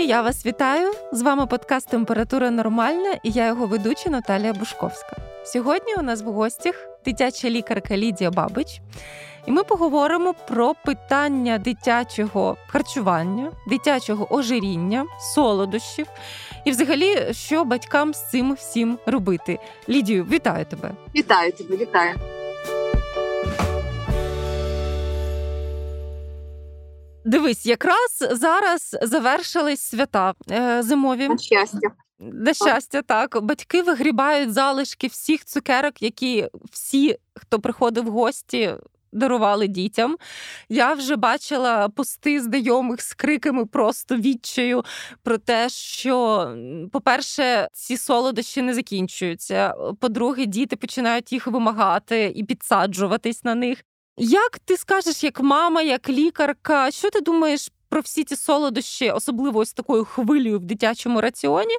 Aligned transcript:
Друзі, 0.00 0.12
я 0.12 0.22
вас 0.22 0.46
вітаю! 0.46 0.92
З 1.12 1.22
вами 1.22 1.46
подкаст 1.46 1.88
Температура 1.88 2.50
Нормальна 2.50 3.18
і 3.22 3.30
я 3.30 3.46
його 3.46 3.66
ведуча 3.66 4.10
Наталія 4.10 4.52
Бушковська. 4.52 5.16
Сьогодні 5.44 5.94
у 5.98 6.02
нас 6.02 6.22
в 6.22 6.26
гостях 6.26 6.74
дитяча 7.04 7.50
лікарка 7.50 7.96
Лідія 7.96 8.30
Бабич. 8.30 8.80
І 9.46 9.50
ми 9.50 9.64
поговоримо 9.64 10.34
про 10.48 10.74
питання 10.84 11.58
дитячого 11.58 12.56
харчування, 12.66 13.52
дитячого 13.66 14.34
ожиріння, 14.34 15.06
солодощів 15.34 16.06
і, 16.64 16.70
взагалі, 16.70 17.28
що 17.30 17.64
батькам 17.64 18.14
з 18.14 18.30
цим 18.30 18.54
всім 18.54 18.98
робити. 19.06 19.58
Лідію, 19.88 20.24
вітаю 20.24 20.64
тебе! 20.64 20.90
Вітаю 21.14 21.52
тебе, 21.52 21.76
вітаю. 21.76 22.14
Дивись, 27.24 27.66
якраз 27.66 28.24
зараз 28.30 28.96
завершились 29.02 29.80
свята 29.80 30.34
е, 30.50 30.82
зимові. 30.82 31.28
На 31.28 31.38
щастя. 31.38 31.88
На 32.18 32.54
щастя, 32.54 33.02
так. 33.02 33.42
Батьки 33.42 33.82
вигрібають 33.82 34.52
залишки 34.52 35.06
всіх 35.06 35.44
цукерок, 35.44 36.02
які 36.02 36.48
всі, 36.72 37.18
хто 37.34 37.60
приходив 37.60 38.04
в 38.04 38.10
гості, 38.10 38.74
дарували 39.12 39.66
дітям. 39.66 40.16
Я 40.68 40.92
вже 40.92 41.16
бачила 41.16 41.88
пости 41.88 42.40
знайомих 42.40 43.02
з 43.02 43.14
криками 43.14 43.66
просто 43.66 44.16
відчаю 44.16 44.84
про 45.22 45.38
те, 45.38 45.68
що, 45.68 46.46
по-перше, 46.92 47.68
ці 47.72 47.96
солодощі 47.96 48.62
не 48.62 48.74
закінчуються. 48.74 49.74
По-друге, 50.00 50.46
діти 50.46 50.76
починають 50.76 51.32
їх 51.32 51.46
вимагати 51.46 52.32
і 52.36 52.44
підсаджуватись 52.44 53.44
на 53.44 53.54
них. 53.54 53.84
Як 54.16 54.58
ти 54.58 54.76
скажеш, 54.76 55.24
як 55.24 55.40
мама, 55.40 55.82
як 55.82 56.08
лікарка, 56.08 56.90
що 56.90 57.10
ти 57.10 57.20
думаєш 57.20 57.72
про 57.88 58.00
всі 58.00 58.24
ці 58.24 58.36
солодощі, 58.36 59.10
особливо 59.10 59.58
ось 59.58 59.72
такою 59.72 60.04
хвилею 60.04 60.58
в 60.58 60.64
дитячому 60.64 61.20
раціоні? 61.20 61.74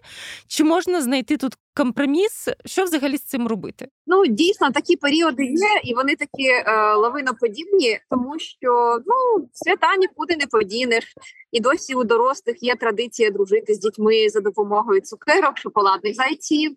Чи 0.47 0.63
можна 0.63 1.01
знайти 1.01 1.37
тут 1.37 1.53
компроміс? 1.75 2.49
Що 2.65 2.83
взагалі 2.83 3.17
з 3.17 3.23
цим 3.23 3.47
робити? 3.47 3.87
Ну 4.07 4.25
дійсно 4.25 4.71
такі 4.71 4.95
періоди 4.95 5.43
є, 5.43 5.81
і 5.83 5.93
вони 5.93 6.15
такі 6.15 6.47
е, 6.47 6.93
лавиноподібні, 6.93 7.99
тому 8.09 8.39
що 8.39 8.99
ну 9.05 9.47
свята 9.53 9.95
нікуди 9.95 10.35
не 10.35 10.47
подінеш, 10.47 11.13
і 11.51 11.59
досі 11.59 11.95
у 11.95 12.03
дорослих 12.03 12.63
є 12.63 12.75
традиція 12.75 13.31
дружити 13.31 13.73
з 13.73 13.79
дітьми 13.79 14.29
за 14.29 14.39
допомогою 14.39 15.01
цукерок, 15.01 15.57
шоколадних 15.57 16.15
зайців 16.15 16.71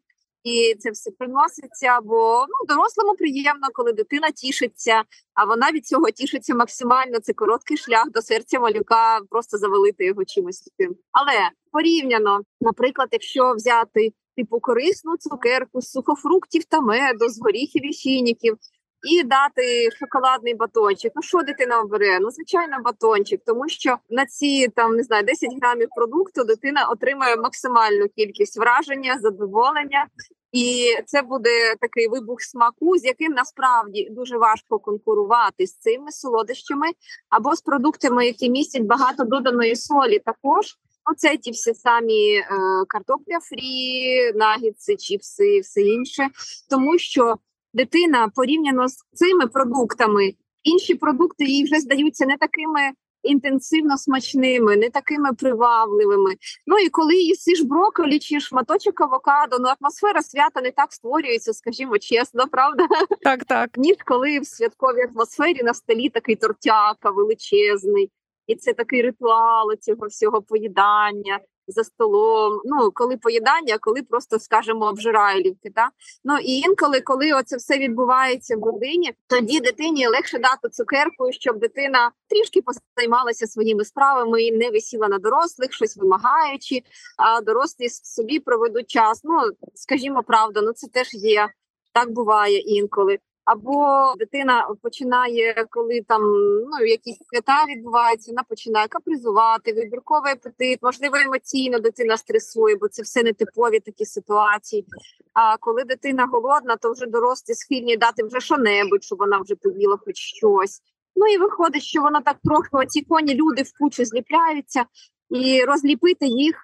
і 0.44 0.74
це 0.78 0.90
все 0.90 1.10
приноситься. 1.10 2.00
Бо 2.00 2.46
ну 2.48 2.74
дорослому 2.74 3.14
приємно, 3.14 3.68
коли 3.72 3.92
дитина 3.92 4.30
тішиться, 4.30 5.02
а 5.34 5.44
вона 5.44 5.70
від 5.70 5.86
цього 5.86 6.10
тішиться 6.10 6.54
максимально. 6.54 7.20
Це 7.20 7.32
короткий 7.32 7.76
шлях 7.76 8.10
до 8.10 8.22
серця 8.22 8.60
малюка, 8.60 9.20
просто 9.30 9.58
завалити 9.58 10.06
його 10.06 10.24
чимось 10.24 10.60
таким. 10.60 10.96
Але 11.12 11.50
порівняно, 11.72 12.40
наприклад, 12.60 13.08
якщо 13.12 13.52
взяти 13.52 14.12
типу 14.36 14.60
корисну 14.60 15.16
цукерку 15.16 15.80
з 15.80 15.90
сухофруктів 15.90 16.64
та 16.64 16.80
меду, 16.80 17.28
з 17.28 17.40
горіхів 17.40 17.86
і 17.86 17.92
фініків, 17.92 18.56
і 19.04 19.22
дати 19.22 19.90
шоколадний 19.98 20.54
батончик. 20.54 21.12
Ну 21.16 21.22
що 21.22 21.42
дитина 21.42 21.80
обере? 21.80 22.18
Ну 22.20 22.30
звичайно, 22.30 22.76
батончик, 22.84 23.40
тому 23.46 23.68
що 23.68 23.96
на 24.10 24.26
ці 24.26 24.68
там 24.68 24.96
не 24.96 25.02
знаю 25.02 25.24
10 25.24 25.50
грамів 25.60 25.88
продукту 25.96 26.44
дитина 26.44 26.84
отримає 26.84 27.36
максимальну 27.36 28.08
кількість 28.16 28.58
враження, 28.58 29.18
задоволення. 29.18 30.06
І 30.52 30.88
це 31.06 31.22
буде 31.22 31.74
такий 31.80 32.08
вибух 32.08 32.42
смаку, 32.42 32.98
з 32.98 33.04
яким 33.04 33.32
насправді 33.32 34.08
дуже 34.10 34.38
важко 34.38 34.78
конкурувати 34.78 35.66
з 35.66 35.76
цими 35.76 36.12
солодощами 36.12 36.86
або 37.28 37.54
з 37.54 37.60
продуктами, 37.60 38.26
які 38.26 38.50
містять 38.50 38.82
багато 38.82 39.24
доданої 39.24 39.76
солі. 39.76 40.18
Також 40.18 40.66
оце 41.12 41.36
ті 41.36 41.50
всі 41.50 41.74
самі 41.74 42.34
е, 42.34 42.44
картопля 42.88 43.40
фрі, 43.40 44.32
нагідси, 44.34 44.96
чіпси, 44.96 45.60
все 45.60 45.80
інше, 45.80 46.28
тому 46.70 46.98
що 46.98 47.36
дитина 47.74 48.30
порівняно 48.34 48.88
з 48.88 48.96
цими 49.12 49.46
продуктами, 49.46 50.32
інші 50.62 50.94
продукти 50.94 51.44
їй 51.44 51.64
вже 51.64 51.80
здаються 51.80 52.26
не 52.26 52.36
такими 52.36 52.80
інтенсивно 53.24 53.98
смачними, 53.98 54.76
не 54.76 54.90
такими 54.90 55.32
привабливими. 55.32 56.34
Ну 56.66 56.78
і 56.78 56.88
коли 56.88 57.16
їсиш 57.16 57.62
брокколі 57.62 58.18
чи 58.18 58.40
шматочок 58.40 59.00
авокадо, 59.00 59.56
ну 59.60 59.68
атмосфера 59.80 60.22
свята 60.22 60.60
не 60.60 60.70
так 60.70 60.92
створюється, 60.92 61.52
скажімо 61.52 61.98
чесно, 61.98 62.44
правда? 62.50 62.86
Так, 63.22 63.44
так. 63.44 63.70
Ніж 63.76 63.96
коли 64.04 64.40
в 64.40 64.46
святковій 64.46 65.08
атмосфері 65.14 65.62
на 65.62 65.74
столі 65.74 66.08
такий 66.08 66.36
тортяка 66.36 67.10
величезний, 67.10 68.10
і 68.46 68.54
це 68.54 68.72
такий 68.72 69.02
ритуал 69.02 69.76
цього 69.80 70.06
всього 70.06 70.42
поїдання 70.42 71.40
за 71.66 71.84
столом. 71.84 72.60
Ну 72.64 72.90
коли 72.94 73.16
поїдання, 73.16 73.78
коли 73.80 74.02
просто 74.02 74.38
скажемо 74.38 74.86
обжирайлівки. 74.86 75.70
Та 75.74 75.90
ну 76.24 76.38
і 76.38 76.52
інколи, 76.52 77.00
коли 77.00 77.32
оце 77.32 77.56
все 77.56 77.78
відбувається 77.78 78.56
в 78.56 78.64
родині, 78.64 79.14
тоді 79.26 79.60
дитині 79.60 80.06
легше 80.06 80.38
дати 80.38 80.68
цукерку, 80.68 81.32
щоб 81.32 81.58
дитина 81.58 82.10
трішки 82.28 82.60
позаймалася 82.62 83.46
своїми 83.46 83.84
справами 83.84 84.42
і 84.42 84.52
не 84.52 84.70
висіла 84.70 85.08
на 85.08 85.18
дорослих, 85.18 85.72
щось 85.72 85.96
вимагаючи. 85.96 86.82
А 87.18 87.40
дорослі 87.40 87.88
собі 87.88 88.40
проведуть 88.40 88.90
час. 88.90 89.20
Ну 89.24 89.40
скажімо, 89.74 90.22
правда, 90.26 90.60
ну 90.62 90.72
це 90.72 90.86
теж 90.88 91.14
є. 91.14 91.48
Так 91.92 92.10
буває 92.10 92.58
інколи. 92.58 93.18
Або 93.44 94.14
дитина 94.18 94.68
починає, 94.82 95.66
коли 95.70 96.00
там 96.08 96.22
ну 96.70 96.86
якісь 96.86 97.18
свята 97.30 97.64
відбуваються, 97.68 98.32
вона 98.32 98.42
починає 98.48 98.88
капризувати, 98.88 99.72
вибірковий 99.72 100.32
апетит, 100.32 100.78
можливо, 100.82 101.16
емоційно 101.16 101.78
дитина 101.78 102.16
стресує, 102.16 102.76
бо 102.76 102.88
це 102.88 103.02
все 103.02 103.22
не 103.22 103.32
типові 103.32 103.80
такі 103.80 104.04
ситуації. 104.04 104.86
А 105.32 105.56
коли 105.56 105.84
дитина 105.84 106.26
голодна, 106.32 106.76
то 106.76 106.92
вже 106.92 107.06
дорослі 107.06 107.54
схильні 107.54 107.96
дати 107.96 108.24
вже 108.24 108.40
що-небудь, 108.40 109.04
щоб 109.04 109.18
вона 109.18 109.38
вже 109.38 109.54
поїла 109.54 109.96
хоч 110.04 110.16
щось. 110.16 110.80
Ну 111.16 111.26
і 111.26 111.38
виходить, 111.38 111.82
що 111.82 112.02
вона 112.02 112.20
так 112.20 112.36
трохи 112.44 112.68
оці 112.72 113.02
коні 113.02 113.34
люди 113.34 113.62
в 113.62 113.78
кучу 113.78 114.04
зліпляються, 114.04 114.84
і 115.30 115.64
розліпити 115.64 116.26
їх 116.26 116.56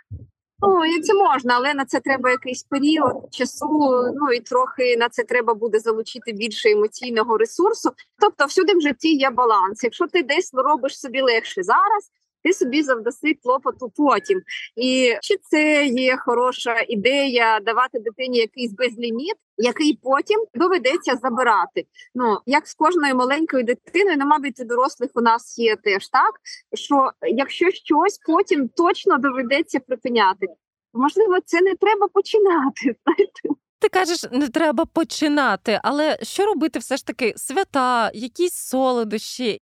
Ну 0.63 0.85
і 0.85 1.01
це 1.01 1.15
можна, 1.15 1.55
але 1.57 1.75
на 1.75 1.85
це 1.85 2.01
треба 2.01 2.31
якийсь 2.31 2.63
період 2.63 3.15
часу. 3.31 3.91
Ну 4.15 4.33
і 4.33 4.41
трохи 4.41 4.97
на 4.97 5.09
це 5.09 5.23
треба 5.25 5.55
буде 5.55 5.79
залучити 5.79 6.33
більше 6.33 6.71
емоційного 6.71 7.39
ресурсу. 7.39 7.91
Тобто, 8.21 8.45
всюди 8.45 8.75
в 8.75 8.81
житті 8.81 9.15
є 9.15 9.31
баланс. 9.31 9.85
Якщо 9.85 10.07
ти 10.07 10.23
десь 10.23 10.51
робиш 10.55 11.01
собі 11.01 11.21
легше 11.21 11.63
зараз, 11.63 12.11
ти 12.45 12.53
собі 12.53 12.83
завдаси 12.83 13.35
клопоту 13.43 13.93
потім. 13.97 14.41
І 14.77 15.15
чи 15.21 15.37
це 15.51 15.87
є 15.87 16.17
хороша 16.17 16.85
ідея 16.89 17.61
давати 17.61 17.99
дитині 17.99 18.39
якийсь 18.39 18.73
безліміт, 18.73 19.37
який 19.57 19.99
потім 20.03 20.45
доведеться 20.55 21.17
забирати? 21.17 21.85
Ну 22.15 22.39
як 22.47 22.67
з 22.67 22.75
кожною 22.75 23.15
маленькою 23.15 23.65
дитиною, 23.65 24.17
ну, 24.19 24.27
мабуть, 24.27 24.61
і 24.61 24.65
дорослих 24.65 25.11
у 25.15 25.21
нас 25.21 25.59
є 25.59 25.77
теж 25.77 26.09
так, 26.09 26.33
що 26.75 27.11
якщо 27.23 27.71
щось 27.71 28.19
потім 28.27 28.69
точно 28.69 29.19
доведеться 29.19 29.81
припиняти, 29.81 30.47
можливо, 30.93 31.39
це 31.45 31.61
не 31.61 31.75
треба 31.75 32.09
починати. 32.09 32.81
знаєте. 33.05 33.61
Ти 33.81 33.89
кажеш, 33.89 34.25
не 34.33 34.49
треба 34.49 34.85
починати, 34.85 35.81
але 35.83 36.19
що 36.23 36.47
робити 36.47 36.79
все 36.79 36.97
ж 36.97 37.07
таки 37.07 37.35
свята, 37.37 38.11
якісь 38.15 38.55
солодощі, 38.55 39.61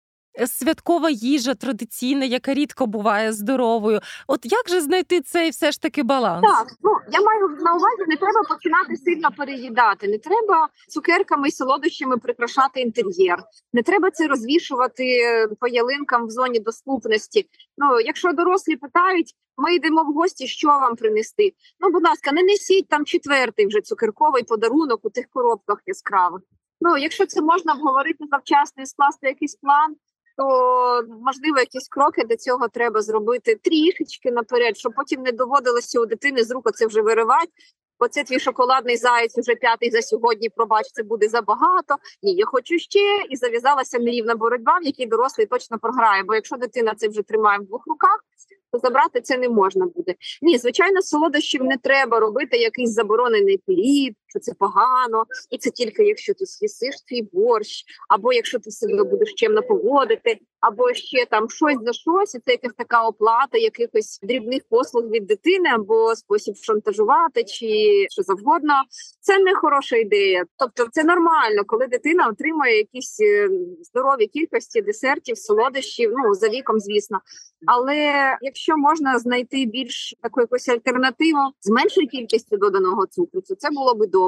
святкова 0.46 1.10
їжа 1.10 1.54
традиційна, 1.54 2.24
яка 2.24 2.54
рідко 2.54 2.86
буває 2.86 3.32
здоровою. 3.32 4.00
От 4.26 4.40
як 4.52 4.68
же 4.68 4.80
знайти 4.80 5.20
цей 5.20 5.50
все 5.50 5.72
ж 5.72 5.80
таки 5.80 6.02
баланс? 6.02 6.46
Так, 6.46 6.66
ну 6.82 6.90
я 7.12 7.20
маю 7.20 7.48
на 7.48 7.74
увазі, 7.74 8.04
не 8.06 8.16
треба 8.16 8.42
починати 8.48 8.96
сильно 8.96 9.28
переїдати, 9.36 10.08
не 10.08 10.18
треба 10.18 10.68
цукерками 10.88 11.48
і 11.48 11.50
солодощами 11.50 12.16
прикрашати 12.16 12.80
інтер'єр, 12.80 13.38
не 13.72 13.82
треба 13.82 14.10
це 14.10 14.26
розвішувати 14.26 15.04
по 15.60 15.68
ялинкам 15.68 16.26
в 16.26 16.30
зоні 16.30 16.60
доступності. 16.60 17.48
Ну, 17.78 18.00
якщо 18.00 18.32
дорослі 18.32 18.76
питають, 18.76 19.34
ми 19.56 19.74
йдемо 19.74 20.02
в 20.02 20.06
гості, 20.06 20.46
що 20.46 20.68
вам 20.68 20.96
принести. 20.96 21.52
Ну, 21.80 21.90
будь 21.90 22.04
ласка, 22.04 22.32
не 22.32 22.42
несіть 22.42 22.88
там 22.88 23.04
четвертий 23.04 23.66
вже 23.66 23.80
цукерковий 23.80 24.42
подарунок 24.42 25.00
у 25.04 25.10
тих 25.10 25.26
коробках 25.30 25.78
яскравих. 25.86 26.42
Ну, 26.80 26.96
якщо 26.96 27.26
це 27.26 27.42
можна 27.42 27.72
обговорити 27.72 28.24
завчасно 28.30 28.82
і 28.82 28.86
скласти 28.86 29.26
якийсь 29.26 29.54
план 29.54 29.96
то 30.36 30.44
можливо 31.20 31.58
якісь 31.58 31.88
кроки 31.88 32.24
до 32.24 32.36
цього 32.36 32.68
треба 32.68 33.02
зробити 33.02 33.60
трішечки 33.62 34.30
наперед, 34.30 34.76
щоб 34.78 34.92
потім 34.96 35.22
не 35.22 35.32
доводилося 35.32 36.00
у 36.00 36.06
дитини 36.06 36.44
з 36.44 36.50
рук 36.50 36.72
це 36.74 36.86
вже 36.86 37.02
виривати. 37.02 37.50
Оце 37.98 38.24
твій 38.24 38.38
шоколадний 38.38 38.96
заяць 38.96 39.38
уже 39.38 39.54
п'ятий 39.54 39.90
за 39.90 40.02
сьогодні. 40.02 40.48
Пробач, 40.48 40.86
це 40.92 41.02
буде 41.02 41.28
забагато. 41.28 41.96
Ні, 42.22 42.34
я 42.34 42.46
хочу 42.46 42.78
ще 42.78 43.24
і 43.30 43.36
зав'язалася 43.36 43.98
нерівна 43.98 44.34
боротьба, 44.34 44.78
в 44.78 44.86
якій 44.86 45.06
дорослий 45.06 45.46
точно 45.46 45.78
програє. 45.78 46.22
Бо 46.22 46.34
якщо 46.34 46.56
дитина 46.56 46.94
це 46.94 47.08
вже 47.08 47.22
тримає 47.22 47.58
в 47.58 47.64
двох 47.66 47.86
руках, 47.86 48.24
то 48.72 48.78
забрати 48.78 49.20
це 49.20 49.38
не 49.38 49.48
можна 49.48 49.86
буде. 49.86 50.14
Ні, 50.42 50.58
звичайно, 50.58 51.02
солодощів 51.02 51.64
не 51.64 51.76
треба 51.76 52.20
робити 52.20 52.56
якийсь 52.56 52.90
заборонений 52.90 53.62
плід, 53.66 54.16
що 54.34 54.40
це 54.40 54.52
погано, 54.58 55.24
і 55.50 55.58
це 55.58 55.70
тільки 55.70 56.04
якщо 56.04 56.34
ти 56.34 56.44
з'їсиш 56.44 56.94
твій 57.08 57.22
борщ, 57.32 57.84
або 58.08 58.32
якщо 58.32 58.58
ти 58.58 58.70
себе 58.70 59.04
будеш 59.04 59.34
чемно 59.34 59.62
поводити, 59.62 60.38
або 60.60 60.94
ще 60.94 61.26
там 61.30 61.50
щось 61.50 61.76
за 61.84 61.92
щось, 61.92 62.34
і 62.34 62.38
це 62.38 62.52
якась 62.52 62.72
така 62.78 63.06
оплата 63.06 63.58
якихось 63.58 64.20
дрібних 64.22 64.62
послуг 64.68 65.04
від 65.10 65.26
дитини, 65.26 65.68
або 65.74 66.16
спосіб 66.16 66.54
шантажувати, 66.56 67.44
чи 67.44 67.66
що 68.10 68.22
завгодно. 68.22 68.74
Це 69.20 69.38
не 69.38 69.54
хороша 69.54 69.96
ідея. 69.96 70.44
Тобто, 70.58 70.86
це 70.92 71.04
нормально, 71.04 71.62
коли 71.66 71.86
дитина 71.86 72.28
отримує 72.28 72.76
якісь 72.76 73.20
е, 73.20 73.48
здорові 73.82 74.26
кількості 74.26 74.82
десертів, 74.82 75.38
солодощів, 75.38 76.12
ну 76.16 76.34
за 76.34 76.48
віком, 76.48 76.80
звісно. 76.80 77.20
Але 77.66 77.96
якщо 78.40 78.76
можна 78.76 79.18
знайти 79.18 79.64
більш 79.64 80.14
таку 80.22 80.40
якусь 80.40 80.68
альтернативу 80.68 81.38
з 81.60 81.70
меншою 81.70 82.06
кількістю 82.06 82.56
доданого 82.56 83.06
цукру, 83.06 83.40
то 83.40 83.54
це 83.54 83.70
було 83.70 83.94
би 83.94 84.06
добре. 84.06 84.23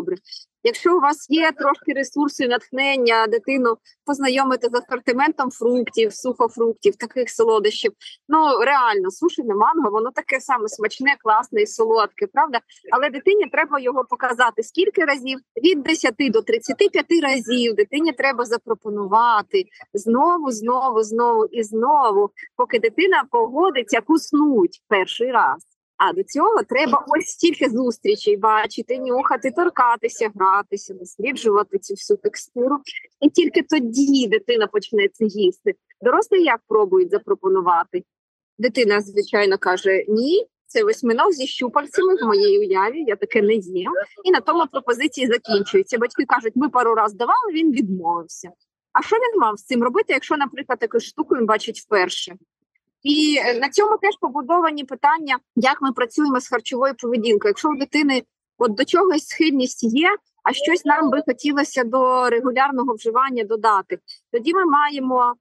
Якщо 0.66 0.96
у 0.96 1.00
вас 1.00 1.26
є 1.30 1.52
трошки 1.52 1.92
ресурсів, 1.92 2.48
натхнення, 2.48 3.26
дитину 3.26 3.76
познайомити 4.06 4.68
з 4.72 4.74
асортиментом 4.74 5.50
фруктів, 5.50 6.14
сухофруктів, 6.14 6.96
таких 6.96 7.30
солодощів. 7.30 7.92
Ну 8.28 8.38
реально, 8.60 9.10
сушене 9.10 9.54
манго, 9.54 9.90
воно 9.90 10.10
таке 10.10 10.40
саме 10.40 10.68
смачне, 10.68 11.16
класне 11.22 11.62
і 11.62 11.66
солодке, 11.66 12.26
правда? 12.26 12.60
Але 12.92 13.10
дитині 13.10 13.46
треба 13.52 13.80
його 13.80 14.04
показати 14.04 14.62
скільки 14.62 15.04
разів 15.04 15.38
від 15.64 15.82
10 15.82 16.14
до 16.18 16.42
35 16.42 17.06
разів. 17.22 17.74
Дитині 17.74 18.12
треба 18.12 18.44
запропонувати 18.44 19.64
знову, 19.94 20.50
знову, 20.50 21.02
знову 21.02 21.46
і 21.46 21.62
знову, 21.62 22.30
поки 22.56 22.78
дитина 22.78 23.24
погодиться 23.30 24.00
куснуть 24.00 24.82
перший 24.88 25.32
раз. 25.32 25.75
А 25.96 26.12
до 26.12 26.22
цього 26.22 26.62
треба 26.68 27.04
ось 27.08 27.26
стільки 27.26 27.70
зустрічей 27.70 28.36
бачити, 28.36 28.98
нюхати, 28.98 29.50
торкатися, 29.50 30.30
гратися, 30.34 30.94
досліджувати 30.94 31.78
цю 31.78 31.94
всю 31.94 32.16
текстуру. 32.16 32.76
І 33.20 33.30
тільки 33.30 33.62
тоді 33.62 34.26
дитина 34.28 34.66
почне 34.66 35.08
це 35.08 35.24
їсти. 35.24 35.74
Дорослі 36.00 36.42
як 36.42 36.60
пробують 36.68 37.10
запропонувати. 37.10 38.02
Дитина, 38.58 39.00
звичайно, 39.00 39.58
каже: 39.58 40.04
ні, 40.08 40.46
це 40.66 40.84
восьминог 40.84 41.32
зі 41.32 41.46
щупальцями 41.46 42.14
в 42.16 42.26
моїй 42.26 42.58
уяві, 42.58 43.04
я 43.06 43.16
таке 43.16 43.42
не 43.42 43.54
їм. 43.54 43.92
І 44.24 44.30
на 44.30 44.40
тому 44.40 44.64
пропозиції 44.72 45.26
закінчуються. 45.26 45.98
Батьки 45.98 46.24
кажуть, 46.24 46.52
ми 46.56 46.68
пару 46.68 46.94
раз 46.94 47.14
давали, 47.14 47.52
він 47.52 47.72
відмовився. 47.72 48.50
А 48.92 49.02
що 49.02 49.16
він 49.16 49.40
мав 49.40 49.58
з 49.58 49.64
цим 49.64 49.82
робити, 49.82 50.12
якщо, 50.12 50.36
наприклад, 50.36 50.78
таку 50.78 51.00
штуку 51.00 51.34
він 51.34 51.46
бачить 51.46 51.80
вперше? 51.80 52.36
І 53.06 53.38
е, 53.40 53.58
на 53.58 53.68
цьому 53.68 53.98
теж 54.02 54.16
побудовані 54.20 54.84
питання, 54.84 55.38
як 55.56 55.82
ми 55.82 55.92
працюємо 55.92 56.40
з 56.40 56.48
харчовою 56.48 56.94
поведінкою. 56.94 57.50
Якщо 57.50 57.68
у 57.68 57.76
дитини 57.76 58.22
от 58.58 58.74
до 58.74 58.84
чогось 58.84 59.26
схильність 59.26 59.84
є, 59.84 60.16
а 60.42 60.52
щось 60.52 60.84
нам 60.84 61.10
би 61.10 61.22
хотілося 61.26 61.84
до 61.84 62.30
регулярного 62.30 62.94
вживання 62.94 63.44
додати, 63.44 63.98
тоді 64.32 64.54
ми 64.54 64.64
маємо. 64.64 65.34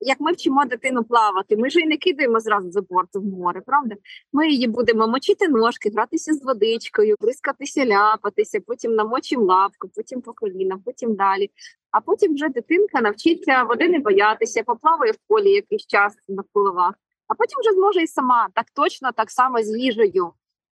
Як 0.00 0.20
ми 0.20 0.32
вчимо 0.32 0.64
дитину 0.64 1.04
плавати, 1.04 1.56
ми 1.56 1.70
ж 1.70 1.80
і 1.80 1.86
не 1.86 1.96
кидаємо 1.96 2.40
зразу 2.40 2.70
за 2.70 2.82
борт 2.82 3.14
в 3.14 3.24
море, 3.24 3.62
правда? 3.66 3.94
Ми 4.32 4.48
її 4.48 4.66
будемо 4.66 5.06
мочити 5.08 5.48
ножки, 5.48 5.90
гратися 5.90 6.34
з 6.34 6.44
водичкою, 6.44 7.16
бризкатися, 7.20 7.86
ляпатися, 7.86 8.60
потім 8.66 8.94
намочимо 8.94 9.44
лапку, 9.44 9.88
потім 9.88 10.20
по 10.20 10.32
коліна, 10.32 10.78
потім 10.84 11.14
далі. 11.14 11.50
А 11.90 12.00
потім 12.00 12.34
вже 12.34 12.48
дитинка 12.48 13.00
навчиться 13.00 13.62
води 13.62 13.88
не 13.88 13.98
боятися, 13.98 14.62
поплаває 14.62 15.12
в 15.12 15.18
полі 15.28 15.50
якийсь 15.50 15.86
час 15.86 16.16
на 16.28 16.42
впливах 16.42 16.94
а 17.28 17.34
потім 17.34 17.58
вже 17.60 17.72
зможе 17.72 18.02
і 18.02 18.06
сама 18.06 18.48
так 18.54 18.66
точно, 18.74 19.12
так 19.12 19.30
само 19.30 19.62
з 19.62 19.78
їжею. 19.78 20.32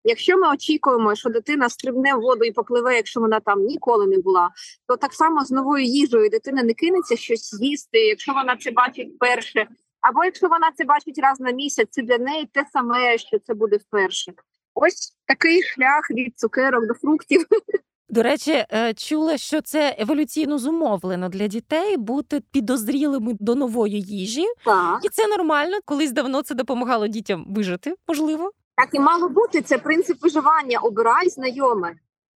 Якщо 0.04 0.38
ми 0.38 0.52
очікуємо, 0.52 1.14
що 1.14 1.30
дитина 1.30 1.68
стрибне 1.68 2.14
в 2.14 2.20
воду 2.20 2.44
і 2.44 2.52
попливе, 2.52 2.96
якщо 2.96 3.20
вона 3.20 3.40
там 3.40 3.62
ніколи 3.64 4.06
не 4.06 4.18
була, 4.18 4.50
то 4.88 4.96
так 4.96 5.14
само 5.14 5.44
з 5.44 5.50
новою 5.50 5.84
їжею 5.84 6.30
дитина 6.30 6.62
не 6.62 6.74
кинеться 6.74 7.16
щось 7.16 7.60
їсти, 7.60 7.98
якщо 7.98 8.32
вона 8.32 8.56
це 8.56 8.70
бачить 8.70 9.14
вперше. 9.14 9.68
Або 10.00 10.24
якщо 10.24 10.48
вона 10.48 10.72
це 10.76 10.84
бачить 10.84 11.18
раз 11.18 11.40
на 11.40 11.50
місяць, 11.50 11.88
це 11.90 12.02
для 12.02 12.18
неї 12.18 12.46
те 12.52 12.64
саме, 12.72 13.18
що 13.18 13.38
це 13.38 13.54
буде 13.54 13.76
вперше. 13.76 14.32
Ось 14.74 15.16
такий 15.26 15.62
шлях 15.62 16.10
від 16.10 16.38
цукерок 16.38 16.86
до 16.86 16.94
фруктів. 16.94 17.46
До 18.10 18.22
речі, 18.22 18.64
е, 18.72 18.94
чула, 18.94 19.38
що 19.38 19.60
це 19.60 19.96
еволюційно 19.98 20.58
зумовлено 20.58 21.28
для 21.28 21.46
дітей 21.46 21.96
бути 21.96 22.42
підозрілими 22.52 23.36
до 23.40 23.54
нової 23.54 24.00
їжі, 24.00 24.46
так. 24.64 25.04
і 25.04 25.08
це 25.08 25.28
нормально. 25.28 25.76
Колись 25.84 26.12
давно 26.12 26.42
це 26.42 26.54
допомагало 26.54 27.06
дітям 27.06 27.46
вижити, 27.48 27.94
можливо. 28.08 28.50
Так 28.76 28.88
і 28.92 29.00
мало 29.00 29.28
бути 29.28 29.62
це 29.62 29.78
принцип 29.78 30.22
виживання. 30.22 30.78
Обирай 30.78 31.28
знайоме. 31.28 31.94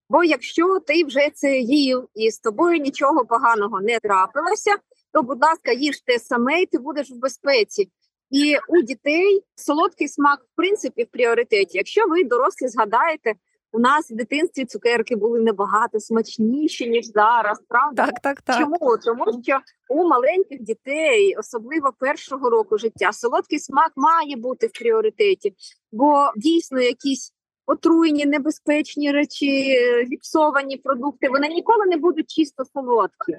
Бо 0.08 0.24
якщо 0.24 0.78
ти 0.86 1.04
вже 1.04 1.30
це 1.34 1.58
їв 1.58 2.08
і 2.14 2.30
з 2.30 2.38
тобою 2.38 2.78
нічого 2.78 3.24
поганого 3.24 3.80
не 3.80 3.98
трапилося, 4.00 4.70
то, 5.12 5.22
будь 5.22 5.42
ласка, 5.42 5.72
їж 5.72 6.00
те 6.00 6.18
саме, 6.18 6.62
і 6.62 6.66
ти 6.66 6.78
будеш 6.78 7.10
в 7.10 7.14
безпеці. 7.14 7.88
І 8.30 8.56
у 8.68 8.82
дітей 8.82 9.44
солодкий 9.54 10.08
смак, 10.08 10.40
в 10.40 10.56
принципі, 10.56 11.04
в 11.04 11.06
пріоритеті. 11.06 11.78
Якщо 11.78 12.06
ви 12.06 12.24
дорослі 12.24 12.68
згадаєте, 12.68 13.34
у 13.72 13.78
нас 13.78 14.10
в 14.10 14.14
дитинстві 14.14 14.64
цукерки 14.64 15.16
були 15.16 15.40
набагато 15.40 16.00
смачніші 16.00 16.88
ніж 16.88 17.06
зараз. 17.06 17.62
Правда, 17.68 18.06
так, 18.06 18.20
так, 18.20 18.42
так. 18.42 18.58
чому? 18.58 18.96
Тому 19.04 19.42
що 19.42 19.58
у 19.88 20.08
маленьких 20.08 20.62
дітей, 20.62 21.36
особливо 21.38 21.92
першого 21.98 22.50
року 22.50 22.78
життя, 22.78 23.12
солодкий 23.12 23.58
смак 23.58 23.92
має 23.96 24.36
бути 24.36 24.66
в 24.66 24.72
пріоритеті, 24.72 25.54
бо 25.92 26.32
дійсно 26.36 26.80
якісь 26.80 27.32
отруєні, 27.66 28.26
небезпечні 28.26 29.12
речі, 29.12 29.76
зіпсовані 30.06 30.76
продукти, 30.76 31.28
вони 31.28 31.48
ніколи 31.48 31.86
не 31.86 31.96
будуть 31.96 32.30
чисто 32.30 32.64
солодкі 32.64 33.36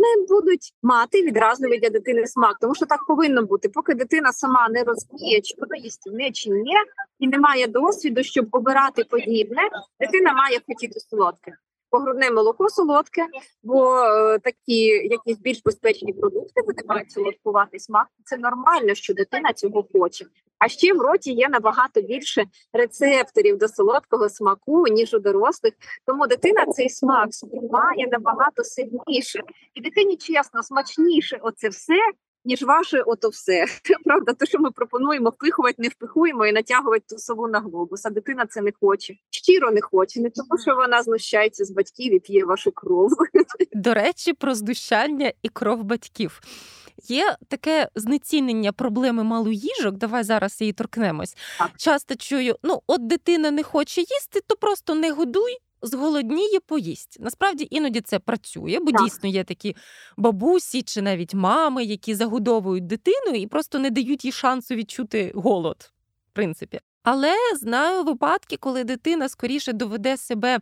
не 0.00 0.26
будуть 0.28 0.72
мати 0.82 1.22
відразливий 1.22 1.80
для 1.80 1.90
дитини 1.90 2.26
смак, 2.26 2.56
тому 2.60 2.74
що 2.74 2.86
так 2.86 3.06
повинно 3.06 3.42
бути. 3.42 3.68
Поки 3.68 3.94
дитина 3.94 4.32
сама 4.32 4.68
не 4.68 4.82
розуміє, 4.82 5.40
чи 5.40 5.54
вона 5.58 5.76
їстівне, 5.76 6.30
чи 6.30 6.50
ні, 6.50 6.74
і 7.18 7.28
не 7.28 7.38
має 7.38 7.66
досвіду, 7.66 8.22
щоб 8.22 8.48
обирати 8.50 9.04
подібне, 9.04 9.62
дитина 10.00 10.32
має 10.32 10.60
хотіти 10.66 11.00
солодке 11.00 11.52
погрудне 11.90 12.30
молоко 12.30 12.68
солодке, 12.68 13.26
бо 13.62 13.98
е, 13.98 14.38
такі 14.38 14.84
якісь 14.86 15.38
більш 15.38 15.62
безпечні 15.62 16.12
продукти 16.12 16.62
вони 16.66 16.82
мають 16.86 17.12
солодкувати 17.12 17.78
смак. 17.78 18.06
Це 18.24 18.36
нормально, 18.36 18.94
що 18.94 19.14
дитина 19.14 19.52
цього 19.52 19.84
хоче. 19.92 20.26
А 20.60 20.68
ще 20.68 20.94
в 20.94 21.00
роті 21.00 21.32
є 21.32 21.48
набагато 21.48 22.02
більше 22.02 22.44
рецепторів 22.72 23.58
до 23.58 23.68
солодкого 23.68 24.28
смаку 24.28 24.86
ніж 24.88 25.14
у 25.14 25.18
дорослих. 25.18 25.74
Тому 26.06 26.26
дитина 26.26 26.66
цей 26.66 26.88
смак 26.88 27.34
сприймає 27.34 28.08
набагато 28.12 28.64
сильніше, 28.64 29.40
і 29.74 29.80
дитині 29.80 30.16
чесно 30.16 30.62
смачніше. 30.62 31.38
Оце 31.42 31.68
все 31.68 31.98
ніж 32.44 32.62
ваше, 32.62 33.02
ото 33.02 33.28
все. 33.28 33.64
Правда, 34.04 34.32
те, 34.32 34.46
що 34.46 34.58
ми 34.58 34.70
пропонуємо 34.70 35.30
впихувати, 35.30 35.74
не 35.78 35.88
впихуємо 35.88 36.46
і 36.46 36.52
натягувати 36.52 37.04
ту 37.08 37.18
сову 37.18 37.48
на 37.48 37.60
глобус. 37.60 38.06
А 38.06 38.10
дитина 38.10 38.46
це 38.46 38.62
не 38.62 38.72
хоче. 38.80 39.14
Щиро 39.30 39.70
не 39.70 39.80
хоче, 39.80 40.20
не 40.20 40.30
тому, 40.30 40.62
що 40.62 40.76
вона 40.76 41.02
знущається 41.02 41.64
з 41.64 41.70
батьків 41.70 42.14
і 42.14 42.20
п'є 42.20 42.44
вашу 42.44 42.72
кров. 42.72 43.10
До 43.72 43.94
речі, 43.94 44.32
про 44.32 44.54
знущання 44.54 45.32
і 45.42 45.48
кров 45.48 45.84
батьків. 45.84 46.40
Є 47.08 47.36
таке 47.48 47.88
знецінення 47.94 48.72
проблеми 48.72 49.24
малоїжок. 49.24 49.96
Давай 49.96 50.24
зараз 50.24 50.60
її 50.60 50.72
торкнемось. 50.72 51.36
Так. 51.58 51.70
Часто 51.76 52.14
чую: 52.14 52.56
ну, 52.62 52.82
от 52.86 53.06
дитина 53.06 53.50
не 53.50 53.62
хоче 53.62 54.00
їсти, 54.00 54.40
то 54.46 54.56
просто 54.56 54.94
не 54.94 55.12
годуй 55.12 55.56
зголодніє, 55.82 56.60
поїсть. 56.60 57.16
Насправді 57.20 57.66
іноді 57.70 58.00
це 58.00 58.18
працює, 58.18 58.78
бо 58.80 58.92
так. 58.92 59.04
дійсно 59.04 59.28
є 59.28 59.44
такі 59.44 59.76
бабусі 60.16 60.82
чи 60.82 61.02
навіть 61.02 61.34
мами, 61.34 61.84
які 61.84 62.14
загодовують 62.14 62.86
дитину 62.86 63.36
і 63.36 63.46
просто 63.46 63.78
не 63.78 63.90
дають 63.90 64.24
їй 64.24 64.32
шансу 64.32 64.74
відчути 64.74 65.32
голод, 65.34 65.92
в 66.30 66.32
принципі. 66.32 66.80
Але 67.02 67.34
знаю 67.60 68.04
випадки, 68.04 68.56
коли 68.56 68.84
дитина 68.84 69.28
скоріше 69.28 69.72
доведе 69.72 70.16
себе 70.16 70.58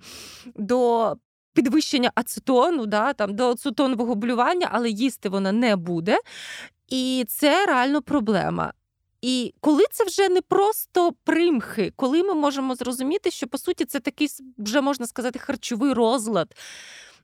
до 0.55 1.17
підвищення 1.59 2.13
ацетону, 2.15 2.87
да, 2.87 3.13
там, 3.13 3.35
до 3.35 3.51
ацетонового 3.51 4.15
блювання, 4.15 4.69
але 4.73 4.91
їсти 4.91 5.29
вона 5.29 5.53
не 5.53 5.77
буде. 5.77 6.19
І 6.89 7.25
це 7.29 7.67
реально 7.67 8.03
проблема. 8.03 8.73
І 9.23 9.55
коли 9.61 9.85
це 9.93 10.05
вже 10.05 10.29
не 10.29 10.43
просто 10.43 11.13
примхи, 11.25 11.93
коли 11.97 12.23
ми 12.23 12.35
можемо 12.35 12.75
зрозуміти, 12.75 13.31
що 13.31 13.47
по 13.47 13.59
суті 13.59 13.85
це 13.85 14.01
такий 14.01 14.29
вже 14.59 14.81
можна 14.81 15.07
сказати 15.07 15.39
харчовий 15.39 15.93
розлад, 15.93 16.55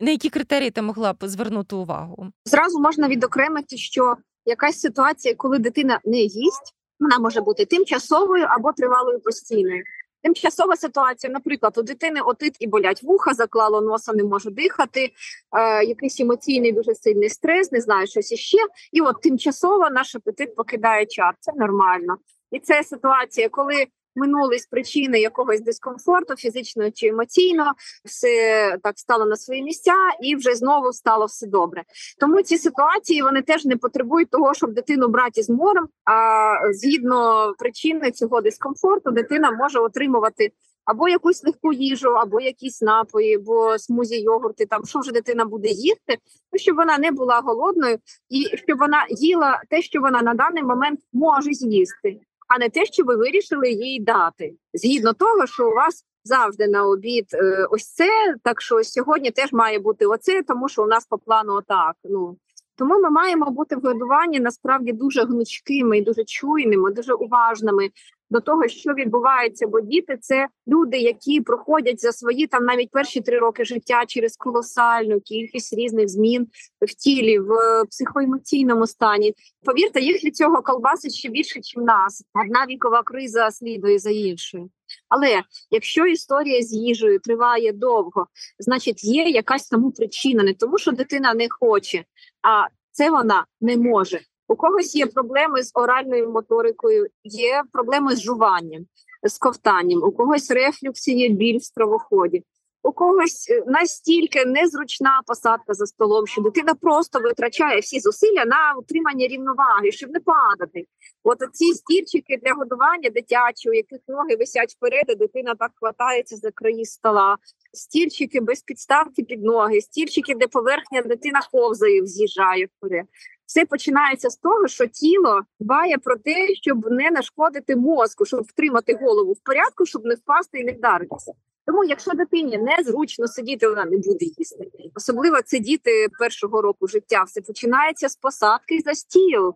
на 0.01 0.11
які 0.11 0.31
критерії 0.31 0.71
ти 0.71 0.83
могла 0.83 1.13
б 1.13 1.17
звернути 1.23 1.77
увагу? 1.77 2.27
Зразу 2.45 2.81
можна 2.81 3.09
відокремити, 3.09 3.77
що 3.77 4.17
якась 4.47 4.81
ситуація, 4.81 5.35
коли 5.35 5.59
дитина 5.59 6.01
не 6.05 6.19
їсть, 6.19 6.75
вона 7.01 7.19
може 7.19 7.41
бути 7.41 7.65
тимчасовою 7.65 8.47
або 8.49 8.73
тривалою 8.73 9.21
постійною. 9.21 9.83
Тимчасова 10.25 10.77
ситуація, 10.77 11.33
наприклад, 11.33 11.79
у 11.79 11.83
дитини 11.83 12.21
отит 12.21 12.57
і 12.61 12.67
болять 12.67 13.03
вуха, 13.03 13.35
заклало 13.35 13.81
носа, 13.81 14.13
не 14.13 14.25
може 14.25 14.51
дихати, 14.51 15.11
е, 15.57 15.85
якийсь 15.85 16.21
емоційний 16.21 16.73
дуже 16.73 16.95
сильний 16.95 17.29
стрес, 17.29 17.73
не 17.73 17.81
знаю, 17.81 18.07
щось 18.07 18.33
іще. 18.33 18.59
І 18.93 19.01
от 19.01 19.21
тимчасово 19.23 19.91
наш 19.91 20.15
апетит 20.15 20.57
покидає 20.57 21.07
чат. 21.07 21.35
Це 21.41 21.53
нормально. 21.57 22.17
І 22.51 22.59
це 22.59 22.83
ситуація, 22.83 23.49
коли 23.49 23.87
минулись 24.17 24.67
причини 24.67 25.21
якогось 25.21 25.61
дискомфорту, 25.61 26.37
фізичного 26.37 26.91
чи 26.91 27.07
емоційного, 27.07 27.71
все 28.05 28.79
так 28.83 28.99
стало 28.99 29.27
на 29.27 29.37
свої 29.37 29.63
місця, 29.63 29.95
і 30.23 30.37
вже 30.37 30.55
знову 30.55 30.93
стало 30.93 31.27
все 31.27 31.47
добре. 31.47 31.83
Тому 32.21 32.43
ці 32.43 32.59
ситуації 32.59 33.23
вони 33.23 33.43
теж 33.43 33.65
не 33.65 33.77
потребують 33.77 34.31
того, 34.31 34.55
щоб 34.55 34.75
дитину 34.75 35.09
брати 35.09 35.43
з 35.43 35.51
морем. 35.51 35.89
А 36.05 36.55
згідно 36.73 37.53
причини 37.59 38.11
цього 38.11 38.41
дискомфорту, 38.41 39.11
дитина 39.11 39.51
може 39.51 39.79
отримувати 39.79 40.53
або 40.85 41.09
якусь 41.09 41.45
легку 41.45 41.73
їжу, 41.73 42.09
або 42.09 42.41
якісь 42.41 42.83
напої, 42.83 43.35
або 43.35 43.79
смузі 43.79 44.21
йогурти. 44.21 44.67
Там 44.67 44.85
що 44.85 44.99
вже 44.99 45.13
дитина 45.13 45.45
буде 45.45 45.69
їсти, 45.69 46.17
ну, 46.53 46.59
щоб 46.59 46.77
вона 46.77 46.99
не 46.99 47.11
була 47.11 47.41
голодною, 47.41 47.99
і 48.29 48.57
щоб 48.57 48.79
вона 48.79 49.07
їла 49.11 49.63
те, 49.71 49.83
що 49.83 50.01
вона 50.01 50.23
на 50.23 50.35
даний 50.35 50.63
момент 50.63 51.01
може 51.13 51.53
з'їсти, 51.53 52.21
а 52.55 52.59
не 52.59 52.69
те, 52.69 52.85
що 52.85 53.05
ви 53.05 53.17
вирішили 53.17 53.71
їй 53.71 54.01
дати, 54.01 54.55
згідно 54.75 55.13
того, 55.13 55.47
що 55.47 55.71
у 55.71 55.75
вас. 55.75 56.05
Завжди 56.27 56.67
на 56.67 56.87
обід 56.87 57.27
е, 57.35 57.67
ось 57.71 57.93
це. 57.93 58.35
Так 58.43 58.63
що 58.63 58.85
сьогодні 58.85 59.31
теж 59.31 59.53
має 59.53 59.79
бути 59.79 60.07
оце, 60.07 60.43
тому 60.43 60.69
що 60.69 60.83
у 60.83 60.87
нас 60.87 61.07
по 61.07 61.19
плану 61.19 61.53
отак. 61.55 61.97
Ну 62.05 62.37
тому 62.77 63.01
ми 63.01 63.11
маємо 63.11 63.51
бути 63.51 63.77
в 63.77 63.81
годуванні 63.81 64.41
насправді 64.41 64.93
дуже 64.93 65.25
гнучкими 65.25 65.99
і 65.99 66.03
дуже 66.03 66.25
чуйними, 66.25 66.93
дуже 66.93 67.15
уважними 67.15 67.91
до 68.35 68.41
того, 68.41 68.69
що 68.69 68.95
відбувається, 68.95 69.67
бо 69.67 69.81
діти 69.81 70.17
це 70.21 70.49
люди, 70.69 70.99
які 70.99 71.41
проходять 71.41 72.01
за 72.01 72.13
свої 72.13 72.47
там 72.47 72.65
навіть 72.65 72.91
перші 72.91 73.21
три 73.21 73.39
роки 73.39 73.65
життя 73.65 74.05
через 74.07 74.37
колосальну 74.37 75.21
кількість 75.21 75.73
різних 75.73 76.09
змін 76.09 76.47
в 76.87 76.95
тілі, 76.95 77.39
в 77.39 77.85
психоемоційному 77.91 78.87
стані. 78.87 79.35
Повірте, 79.65 80.01
їх 80.01 80.25
від 80.25 80.37
цього 80.37 80.63
колбасить 80.63 81.15
ще 81.15 81.29
більше, 81.29 81.59
ніж 81.59 81.75
нас. 81.77 82.25
Одна 82.45 82.67
вікова 82.67 83.03
криза 83.03 83.51
слідує 83.51 83.99
за 83.99 84.11
іншою. 84.11 84.71
Але 85.09 85.43
якщо 85.71 86.07
історія 86.07 86.63
з 86.63 86.73
їжею 86.73 87.19
триває 87.19 87.73
довго, 87.73 88.27
значить 88.59 89.05
є 89.05 89.25
якась 89.25 89.69
тому 89.69 89.91
причина, 89.91 90.43
не 90.43 90.55
тому, 90.55 90.79
що 90.79 90.93
дитина 90.93 91.35
не 91.35 91.47
хоче, 91.51 92.05
а 92.43 92.67
це 92.91 93.11
вона 93.11 93.47
не 93.61 93.77
може. 93.77 94.21
У 94.49 94.57
когось 94.57 94.95
є 94.95 95.07
проблеми 95.07 95.63
з 95.63 95.71
оральною 95.75 96.31
моторикою, 96.31 97.07
є 97.25 97.63
проблеми 97.73 98.17
з 98.17 98.23
жуванням, 98.23 98.87
з 99.23 99.39
ковтанням, 99.39 100.03
у 100.03 100.13
когось 100.13 100.51
рефлюкс 100.51 101.09
є 101.09 101.29
біль 101.29 101.59
в 101.59 101.65
стравоході, 101.65 102.43
у 102.85 102.93
когось 102.93 103.51
е, 103.51 103.63
настільки 103.67 104.45
незручна 104.45 105.21
посадка 105.27 105.75
за 105.75 105.87
столом, 105.87 106.27
що 106.27 106.43
дитина 106.43 106.75
просто 106.75 107.21
витрачає 107.21 107.81
всі 107.81 108.01
зусилля 108.01 108.45
на 108.45 108.75
утримання 108.79 109.27
рівноваги, 109.27 109.93
щоб 109.93 110.11
не 110.11 110.21
падати. 110.21 110.87
От 111.23 111.39
ці 111.53 111.75
стільчики 111.75 112.41
для 112.45 112.53
годування 112.55 113.11
дитячі, 113.11 113.71
у 113.71 113.73
яких 113.73 114.01
ноги 114.09 114.37
висять 114.37 114.73
вперед, 114.73 115.05
і 115.09 115.15
дитина 115.15 115.55
так 115.55 115.71
хватається 115.75 116.37
за 116.37 116.51
краї 116.51 116.85
стола, 116.85 117.37
стільчики 117.73 118.41
без 118.41 118.63
підставки 118.63 119.23
під 119.23 119.45
ноги, 119.45 119.81
стільчики, 119.81 120.35
де 120.35 120.47
поверхня 120.47 121.03
дитина 121.03 121.41
ковзає, 121.53 122.07
з'їжджає 122.07 122.69
вперед. 122.77 123.07
Все 123.47 123.65
починається 123.65 124.31
з 124.31 124.37
того, 124.37 124.69
що 124.69 124.87
тіло 124.87 125.41
дбає 125.61 125.99
про 125.99 126.17
те, 126.17 126.55
щоб 126.55 126.91
не 126.91 127.11
нашкодити 127.11 127.77
мозку, 127.77 128.25
щоб 128.25 128.43
втримати 128.43 128.99
голову 129.03 129.33
в 129.33 129.41
порядку, 129.45 129.87
щоб 129.87 130.05
не 130.05 130.15
впасти 130.15 130.59
і 130.59 130.65
не 130.65 130.73
вдаритися. 130.73 131.33
Тому, 131.67 131.85
якщо 131.85 132.11
дитині 132.11 132.59
незручно 132.59 133.29
сидіти, 133.29 133.69
вона 133.69 133.85
не 133.85 133.97
буде 133.99 134.25
їсти. 134.25 134.71
Особливо 134.95 135.43
це 135.43 135.59
діти 135.59 136.09
першого 136.19 136.63
року 136.63 136.89
життя. 136.89 137.23
Все 137.23 137.41
починається 137.41 138.09
з 138.09 138.17
посадки 138.17 138.81
за 138.85 138.95
стіл, 138.95 139.55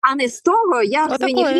а 0.00 0.14
не 0.14 0.28
з 0.28 0.40
того, 0.40 0.82
як 0.82 1.10
з 1.14 1.18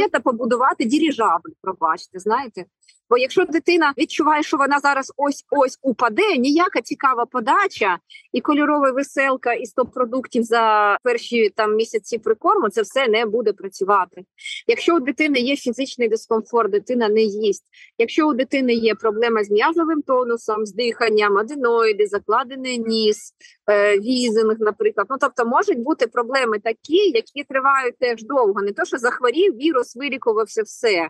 та 0.09 0.21
побудувати 0.21 0.85
діріжабль. 0.85 1.51
Пробачте, 1.63 2.19
знаєте. 2.19 2.65
Бо 3.11 3.19
якщо 3.19 3.45
дитина 3.45 3.93
відчуває, 3.99 4.43
що 4.43 4.57
вона 4.57 4.79
зараз 4.79 5.13
ось 5.17 5.45
ось 5.51 5.79
упаде, 5.83 6.37
ніяка 6.39 6.81
цікава 6.81 7.27
подача 7.27 7.99
і 8.33 8.41
кольорова 8.41 8.91
веселка 8.91 9.53
і 9.53 9.67
стоп 9.67 9.95
продуктів 9.95 10.43
за 10.43 10.97
перші 11.03 11.49
там 11.49 11.77
місяці 11.77 12.19
прикорму, 12.19 12.69
це 12.69 12.83
все 12.83 13.09
не 13.09 13.27
буде 13.27 13.53
працювати. 13.53 14.25
Якщо 14.67 14.97
у 14.97 15.01
дитини 15.01 15.39
є 15.39 15.57
фізичний 15.57 16.09
дискомфорт, 16.09 16.71
дитина 16.71 17.09
не 17.09 17.23
їсть. 17.23 17.65
Якщо 17.99 18.29
у 18.29 18.35
дитини 18.35 18.75
є 18.75 18.95
проблема 18.95 19.45
з 19.45 19.51
м'язовим 19.51 20.03
тонусом, 20.03 20.67
з 20.67 20.73
диханням, 20.73 21.39
аденоїди, 21.39 22.07
закладений 22.07 22.79
ніс, 22.79 23.33
е, 23.71 23.99
візинг, 23.99 24.57
наприклад, 24.59 25.07
ну 25.11 25.17
тобто 25.21 25.45
можуть 25.45 25.79
бути 25.79 26.07
проблеми 26.07 26.59
такі, 26.59 27.11
які 27.11 27.45
тривають 27.45 27.99
теж 27.99 28.23
довго. 28.23 28.63
Не 28.63 28.73
то, 28.73 28.85
що 28.85 28.99
захворів, 28.99 29.57
вірус 29.57 29.97
вилікувався 29.97 30.63
все. 30.63 31.09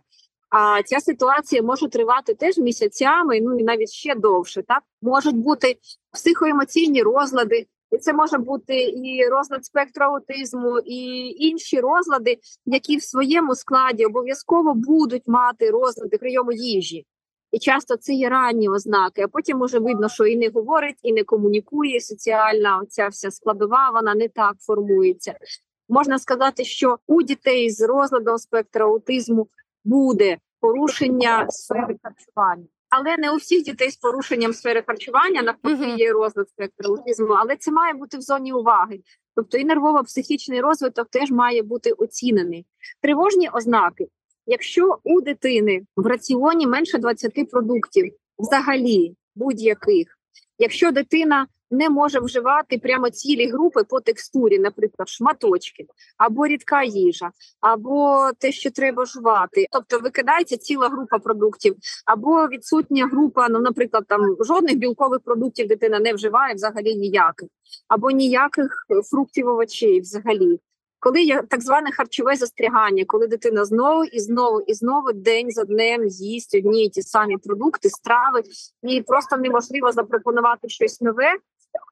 А 0.50 0.82
ця 0.82 1.00
ситуація 1.00 1.62
може 1.62 1.88
тривати 1.88 2.34
теж 2.34 2.58
місяцями, 2.58 3.40
ну 3.40 3.58
і 3.58 3.64
навіть 3.64 3.90
ще 3.90 4.14
довше. 4.14 4.62
Так 4.62 4.82
можуть 5.02 5.36
бути 5.36 5.76
психоемоційні 6.12 7.02
розлади, 7.02 7.66
і 7.90 7.98
це 7.98 8.12
може 8.12 8.38
бути 8.38 8.82
і 8.82 9.28
розлад 9.30 9.64
спектру 9.64 10.04
аутизму, 10.04 10.78
і 10.78 11.28
інші 11.48 11.80
розлади, 11.80 12.38
які 12.66 12.96
в 12.96 13.02
своєму 13.02 13.54
складі 13.54 14.04
обов'язково 14.04 14.74
будуть 14.74 15.28
мати 15.28 15.70
розлади 15.70 16.18
прийому 16.18 16.52
їжі. 16.52 17.06
І 17.54 17.58
часто 17.58 17.96
це 17.96 18.12
є 18.12 18.28
ранні 18.28 18.68
ознаки. 18.68 19.22
А 19.22 19.28
потім 19.28 19.58
може 19.58 19.78
видно, 19.78 20.08
що 20.08 20.26
і 20.26 20.36
не 20.36 20.48
говорить, 20.48 20.98
і 21.02 21.12
не 21.12 21.24
комунікує 21.24 22.00
соціальна. 22.00 22.80
Оця 22.82 23.08
вся 23.08 23.30
складова, 23.30 23.90
вона 23.90 24.14
не 24.14 24.28
так 24.28 24.54
формується. 24.60 25.34
Можна 25.88 26.18
сказати, 26.18 26.64
що 26.64 26.98
у 27.06 27.22
дітей 27.22 27.70
з 27.70 27.80
розладом 27.80 28.38
спектра 28.38 28.84
аутизму 28.84 29.48
буде 29.84 30.38
порушення 30.60 31.46
сфери 31.50 31.96
харчування. 32.02 32.66
Але 32.90 33.16
не 33.16 33.32
у 33.32 33.36
всіх 33.36 33.62
дітей 33.62 33.90
з 33.90 33.96
порушенням 33.96 34.52
сфери 34.52 34.82
харчування 34.86 35.42
навпаки 35.42 35.94
є 35.96 36.12
розлад 36.12 36.48
спектру 36.48 36.94
аутизму, 36.94 37.32
але 37.32 37.56
це 37.56 37.70
має 37.70 37.94
бути 37.94 38.18
в 38.18 38.20
зоні 38.20 38.52
уваги. 38.52 39.00
Тобто 39.36 39.58
і 39.58 39.64
нервово-психічний 39.64 40.60
розвиток 40.60 41.08
теж 41.10 41.30
має 41.30 41.62
бути 41.62 41.92
оцінений. 41.92 42.66
Тривожні 43.02 43.48
ознаки. 43.48 44.06
Якщо 44.46 44.98
у 45.04 45.20
дитини 45.20 45.82
в 45.96 46.06
раціоні 46.06 46.66
менше 46.66 46.98
20 46.98 47.50
продуктів, 47.50 48.12
взагалі 48.38 49.16
будь-яких, 49.34 50.18
якщо 50.58 50.90
дитина 50.90 51.46
не 51.74 51.90
може 51.90 52.20
вживати 52.20 52.78
прямо 52.78 53.10
цілі 53.10 53.50
групи 53.50 53.84
по 53.84 54.00
текстурі, 54.00 54.58
наприклад, 54.58 55.08
шматочки, 55.08 55.86
або 56.18 56.46
рідка 56.46 56.82
їжа, 56.82 57.30
або 57.60 58.30
те, 58.38 58.52
що 58.52 58.70
треба 58.70 59.04
жувати. 59.04 59.66
Тобто 59.70 59.98
викидається 59.98 60.56
ціла 60.56 60.88
група 60.88 61.18
продуктів, 61.18 61.76
або 62.06 62.48
відсутня 62.48 63.06
група, 63.06 63.48
ну, 63.48 63.60
наприклад, 63.60 64.04
там 64.08 64.36
жодних 64.40 64.76
білкових 64.76 65.20
продуктів 65.20 65.68
дитина 65.68 66.00
не 66.00 66.14
вживає 66.14 66.54
взагалі 66.54 66.94
ніяких, 66.94 67.48
або 67.88 68.10
ніяких 68.10 68.86
фруктів 69.10 69.48
овочей 69.48 70.00
взагалі. 70.00 70.58
Коли 71.04 71.22
є 71.22 71.42
так 71.50 71.62
зване 71.62 71.92
харчове 71.92 72.36
застрягання, 72.36 73.04
коли 73.06 73.26
дитина 73.26 73.64
знову 73.64 74.04
і 74.04 74.20
знову 74.20 74.60
і 74.60 74.74
знову 74.74 75.12
день 75.12 75.50
за 75.50 75.64
днем 75.64 76.06
їсть 76.06 76.54
одні 76.54 76.84
і 76.84 76.88
ті 76.88 77.02
самі 77.02 77.36
продукти, 77.36 77.88
страви, 77.88 78.42
і 78.82 79.02
просто 79.02 79.36
неможливо 79.36 79.92
запропонувати 79.92 80.68
щось 80.68 81.00
нове, 81.00 81.36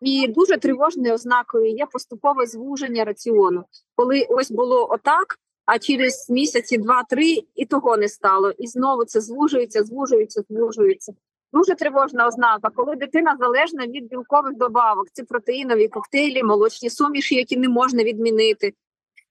і 0.00 0.28
дуже 0.28 0.56
тривожною 0.56 1.14
ознакою 1.14 1.70
є 1.70 1.86
поступове 1.86 2.46
звуження 2.46 3.04
раціону, 3.04 3.64
коли 3.94 4.26
ось 4.28 4.50
було 4.50 4.90
отак. 4.90 5.38
А 5.64 5.78
через 5.78 6.30
місяці 6.30 6.78
два-три 6.78 7.38
і 7.54 7.66
того 7.66 7.96
не 7.96 8.08
стало. 8.08 8.50
І 8.50 8.66
знову 8.66 9.04
це 9.04 9.20
звужується, 9.20 9.84
звужується, 9.84 10.42
звужується. 10.48 11.12
Дуже 11.52 11.74
тривожна 11.74 12.26
ознака, 12.26 12.70
коли 12.74 12.96
дитина 12.96 13.36
залежна 13.40 13.86
від 13.86 14.08
білкових 14.08 14.56
добавок, 14.56 15.06
це 15.12 15.24
протеїнові 15.24 15.88
коктейлі, 15.88 16.42
молочні 16.42 16.90
суміші, 16.90 17.34
які 17.34 17.56
не 17.56 17.68
можна 17.68 18.04
відмінити. 18.04 18.72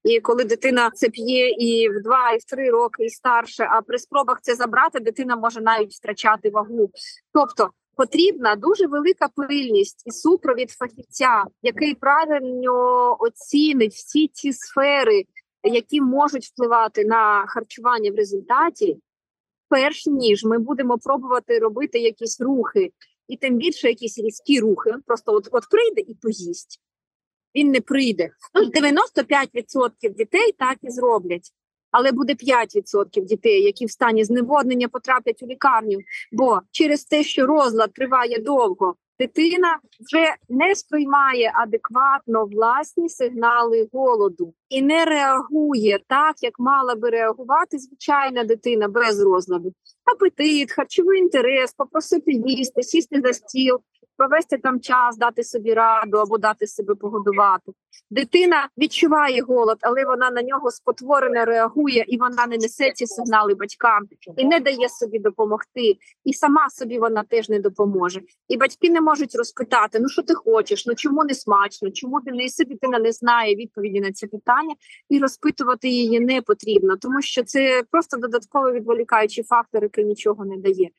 І 0.03 0.19
коли 0.19 0.43
дитина 0.43 0.91
це 0.93 1.09
п'є 1.09 1.49
і 1.49 1.89
в 1.89 2.03
два, 2.03 2.31
і 2.31 2.37
в 2.37 2.43
три 2.43 2.69
роки, 2.69 3.05
і 3.05 3.09
старше, 3.09 3.67
а 3.71 3.81
при 3.81 3.99
спробах 3.99 4.39
це 4.41 4.55
забрати, 4.55 4.99
дитина 4.99 5.35
може 5.35 5.61
навіть 5.61 5.93
втрачати 5.93 6.49
вагу. 6.49 6.91
Тобто 7.33 7.69
потрібна 8.01 8.55
дуже 8.55 8.87
велика 8.87 9.27
пильність 9.35 10.03
і 10.05 10.11
супровід 10.11 10.71
фахівця, 10.71 11.43
який 11.61 11.95
правильно 11.95 13.17
оцінить 13.19 13.93
всі 13.93 14.27
ці 14.27 14.53
сфери, 14.53 15.23
які 15.63 16.01
можуть 16.01 16.45
впливати 16.45 17.05
на 17.05 17.45
харчування 17.47 18.11
в 18.11 18.15
результаті, 18.15 18.97
перш 19.69 20.07
ніж 20.07 20.43
ми 20.43 20.59
будемо 20.59 20.97
пробувати 20.97 21.59
робити 21.59 21.99
якісь 21.99 22.41
рухи, 22.41 22.91
і 23.27 23.37
тим 23.37 23.57
більше 23.57 23.87
якісь 23.87 24.19
різкі 24.19 24.59
рухи. 24.59 24.93
Просто 25.05 25.33
от 25.33 25.49
от 25.51 25.63
прийде 25.69 26.01
і 26.01 26.15
поїсть. 26.15 26.81
Він 27.55 27.71
не 27.71 27.81
прийде. 27.81 28.29
Ну, 28.53 28.61
95% 28.61 29.91
дітей 30.13 30.51
так 30.57 30.77
і 30.81 30.89
зроблять 30.89 31.51
але 31.91 32.11
буде 32.11 32.33
5% 32.33 33.25
дітей, 33.25 33.63
які 33.63 33.85
в 33.85 33.91
стані 33.91 34.23
зневоднення 34.23 34.87
потраплять 34.87 35.43
у 35.43 35.47
лікарню. 35.47 35.99
Бо 36.31 36.59
через 36.71 37.05
те, 37.05 37.23
що 37.23 37.45
розлад 37.45 37.93
триває 37.93 38.39
довго, 38.39 38.95
дитина 39.19 39.79
вже 39.99 40.35
не 40.49 40.75
сприймає 40.75 41.51
адекватно 41.55 42.45
власні 42.45 43.09
сигнали 43.09 43.89
голоду 43.93 44.53
і 44.69 44.81
не 44.81 45.05
реагує 45.05 45.99
так, 46.07 46.35
як 46.41 46.59
мала 46.59 46.95
би 46.95 47.09
реагувати 47.09 47.77
звичайна 47.77 48.43
дитина 48.43 48.87
без 48.87 49.21
розладу. 49.21 49.73
Апетит, 50.05 50.71
харчовий 50.71 51.19
інтерес, 51.19 51.73
попросити 51.73 52.31
їсти, 52.31 52.83
сісти 52.83 53.21
за 53.25 53.33
стіл, 53.33 53.79
провести 54.21 54.57
там 54.57 54.79
час, 54.79 55.17
дати 55.17 55.43
собі 55.43 55.73
раду 55.73 56.17
або 56.17 56.37
дати 56.37 56.67
себе 56.67 56.95
погодувати. 56.95 57.71
Дитина 58.11 58.69
відчуває 58.77 59.41
голод, 59.41 59.77
але 59.81 60.05
вона 60.05 60.31
на 60.31 60.41
нього 60.41 60.71
спотворено 60.71 61.45
реагує, 61.45 62.05
і 62.07 62.17
вона 62.17 62.47
не 62.47 62.57
несе 62.57 62.91
ці 62.91 63.07
сигнали 63.07 63.53
батькам 63.53 64.07
і 64.37 64.45
не 64.45 64.59
дає 64.59 64.89
собі 64.89 65.19
допомогти. 65.19 65.97
І 66.23 66.33
сама 66.33 66.69
собі 66.69 66.99
вона 66.99 67.23
теж 67.23 67.49
не 67.49 67.59
допоможе. 67.59 68.21
І 68.47 68.57
батьки 68.57 68.89
не 68.89 69.01
можуть 69.01 69.35
розпитати: 69.35 69.99
ну 69.99 70.09
що 70.09 70.21
ти 70.21 70.33
хочеш, 70.33 70.85
ну 70.85 70.95
чому 70.95 71.23
не 71.23 71.33
смачно, 71.33 71.91
чому 71.91 72.21
ти 72.21 72.31
не 72.31 72.43
їси? 72.43 72.65
Дитина 72.65 72.99
не 72.99 73.11
знає 73.11 73.55
відповіді 73.55 74.01
на 74.01 74.11
ці 74.11 74.27
питання, 74.27 74.75
і 75.09 75.19
розпитувати 75.19 75.89
її 75.89 76.19
не 76.19 76.41
потрібно, 76.41 76.97
тому 76.97 77.21
що 77.21 77.43
це 77.43 77.83
просто 77.91 78.17
додатково 78.17 78.71
відволікаючий 78.71 79.43
фактор, 79.43 79.83
який 79.83 80.05
нічого 80.05 80.45
не 80.45 80.57
дає. 80.57 80.89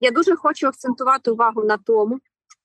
Я 0.00 0.10
дуже 0.10 0.36
хочу 0.36 0.66
акцентувати 0.66 1.30
увагу 1.30 1.64
на 1.64 1.76
тому, 1.76 2.20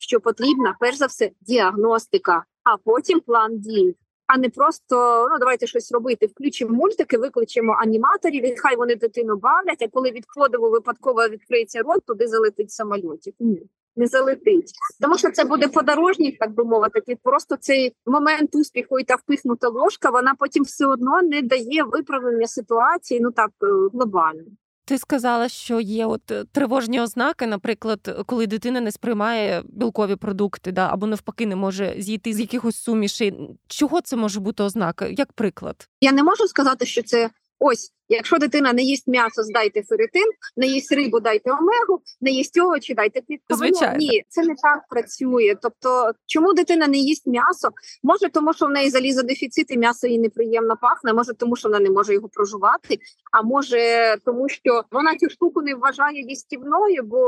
що 0.05 0.19
потрібна 0.19 0.75
перш 0.79 0.97
за 0.97 1.05
все 1.05 1.31
діагностика, 1.41 2.43
а 2.63 2.77
потім 2.77 3.19
план 3.19 3.59
дій. 3.59 3.95
А 4.27 4.37
не 4.37 4.49
просто 4.49 5.27
ну 5.31 5.39
давайте 5.39 5.67
щось 5.67 5.91
робити. 5.91 6.25
Включимо 6.25 6.75
мультики, 6.75 7.17
викличемо 7.17 7.73
аніматорів, 7.73 8.45
і 8.45 8.55
хай 8.57 8.75
вони 8.75 8.95
дитину 8.95 9.35
бавлять. 9.35 9.81
А 9.81 9.87
коли 9.87 10.11
від 10.11 10.25
подиву 10.35 10.69
випадково 10.69 11.27
відкриється 11.27 11.81
рот, 11.81 12.05
туди 12.05 12.27
залетить 12.27 12.71
самольотик. 12.71 13.35
Ні, 13.39 13.61
не 13.95 14.07
залетить, 14.07 14.71
тому 15.01 15.17
що 15.17 15.31
це 15.31 15.43
буде 15.43 15.67
подорожник, 15.67 16.39
так 16.39 16.51
би 16.51 16.63
мовити. 16.63 17.17
Просто 17.23 17.55
цей 17.57 17.93
момент 18.05 18.55
успіху 18.55 18.99
і 18.99 19.03
та 19.03 19.15
впихнута 19.15 19.69
ложка. 19.69 20.09
Вона 20.09 20.35
потім 20.39 20.63
все 20.63 20.85
одно 20.85 21.21
не 21.21 21.41
дає 21.41 21.83
виправлення 21.83 22.47
ситуації. 22.47 23.19
Ну 23.19 23.31
так 23.31 23.51
е, 23.63 23.67
глобально. 23.93 24.43
Ти 24.85 24.97
сказала, 24.97 25.49
що 25.49 25.79
є 25.79 26.05
от 26.05 26.31
е, 26.31 26.43
тривожні 26.51 27.01
ознаки, 27.01 27.47
наприклад, 27.47 28.23
коли 28.25 28.47
дитина 28.47 28.81
не 28.81 28.91
сприймає 28.91 29.63
білкові 29.65 30.15
продукти, 30.15 30.71
да, 30.71 30.89
або 30.91 31.07
навпаки 31.07 31.45
не 31.45 31.55
може 31.55 31.95
зійти 31.97 32.33
з 32.33 32.39
якихось 32.39 32.75
сумішей. 32.75 33.33
Чого 33.67 34.01
це 34.01 34.15
може 34.15 34.39
бути 34.39 34.63
ознака? 34.63 35.07
Як 35.07 35.33
приклад? 35.33 35.89
Я 36.01 36.11
не 36.11 36.23
можу 36.23 36.47
сказати, 36.47 36.85
що 36.85 37.03
це 37.03 37.29
ось 37.59 37.91
Якщо 38.09 38.37
дитина 38.37 38.73
не 38.73 38.81
їсть 38.81 39.07
м'ясо, 39.07 39.43
здайте 39.43 39.83
ферритин, 39.83 40.25
не 40.57 40.67
їсть 40.67 40.91
рибу, 40.91 41.19
дайте 41.19 41.51
омегу, 41.51 42.01
не 42.21 42.31
їсть 42.31 42.57
овочі, 42.57 42.93
дайте 42.93 43.21
клітковину. 43.21 43.97
Ні, 43.97 44.23
це 44.29 44.43
не 44.43 44.55
так 44.61 44.87
працює. 44.89 45.55
Тобто, 45.61 46.11
чому 46.25 46.53
дитина 46.53 46.87
не 46.87 46.97
їсть 46.97 47.27
м'ясо? 47.27 47.69
Може, 48.03 48.29
тому 48.29 48.53
що 48.53 48.65
в 48.65 48.69
неї 48.69 48.89
залізодефіцит 48.89 49.71
і 49.71 49.77
м'ясо 49.77 50.07
їй 50.07 50.19
неприємно 50.19 50.77
пахне, 50.81 51.13
може, 51.13 51.33
тому 51.33 51.55
що 51.55 51.69
вона 51.69 51.79
не 51.79 51.89
може 51.89 52.13
його 52.13 52.29
прожувати, 52.29 52.99
а 53.31 53.41
може, 53.41 54.15
тому 54.25 54.49
що 54.49 54.83
вона 54.91 55.15
цю 55.15 55.29
штуку 55.29 55.61
не 55.61 55.75
вважає 55.75 56.21
їстівною, 56.21 57.03
бо 57.03 57.19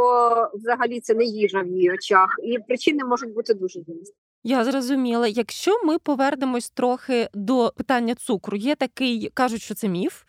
взагалі 0.53 0.99
це 0.99 1.13
не 1.13 1.23
їжа 1.23 1.61
в 1.61 1.67
її 1.67 1.91
очах, 1.91 2.29
і 2.43 2.59
причини 2.59 3.03
можуть 3.03 3.33
бути 3.33 3.53
дуже 3.53 3.79
різні. 3.79 4.13
Я 4.43 4.65
зрозуміла. 4.65 5.27
Якщо 5.27 5.83
ми 5.83 5.99
повернемось 5.99 6.69
трохи 6.69 7.29
до 7.33 7.73
питання 7.77 8.15
цукру, 8.15 8.57
є 8.57 8.75
такий, 8.75 9.31
кажуть, 9.33 9.61
що 9.61 9.75
це 9.75 9.87
міф, 9.87 10.23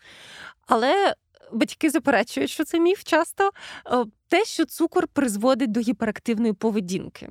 але 0.67 1.15
батьки 1.51 1.89
заперечують, 1.89 2.49
що 2.49 2.63
це 2.63 2.79
міф 2.79 3.03
часто 3.03 3.51
е, 3.87 4.05
те, 4.27 4.45
що 4.45 4.65
цукор 4.65 5.07
призводить 5.07 5.71
до 5.71 5.79
гіперактивної 5.79 6.53
поведінки. 6.53 7.29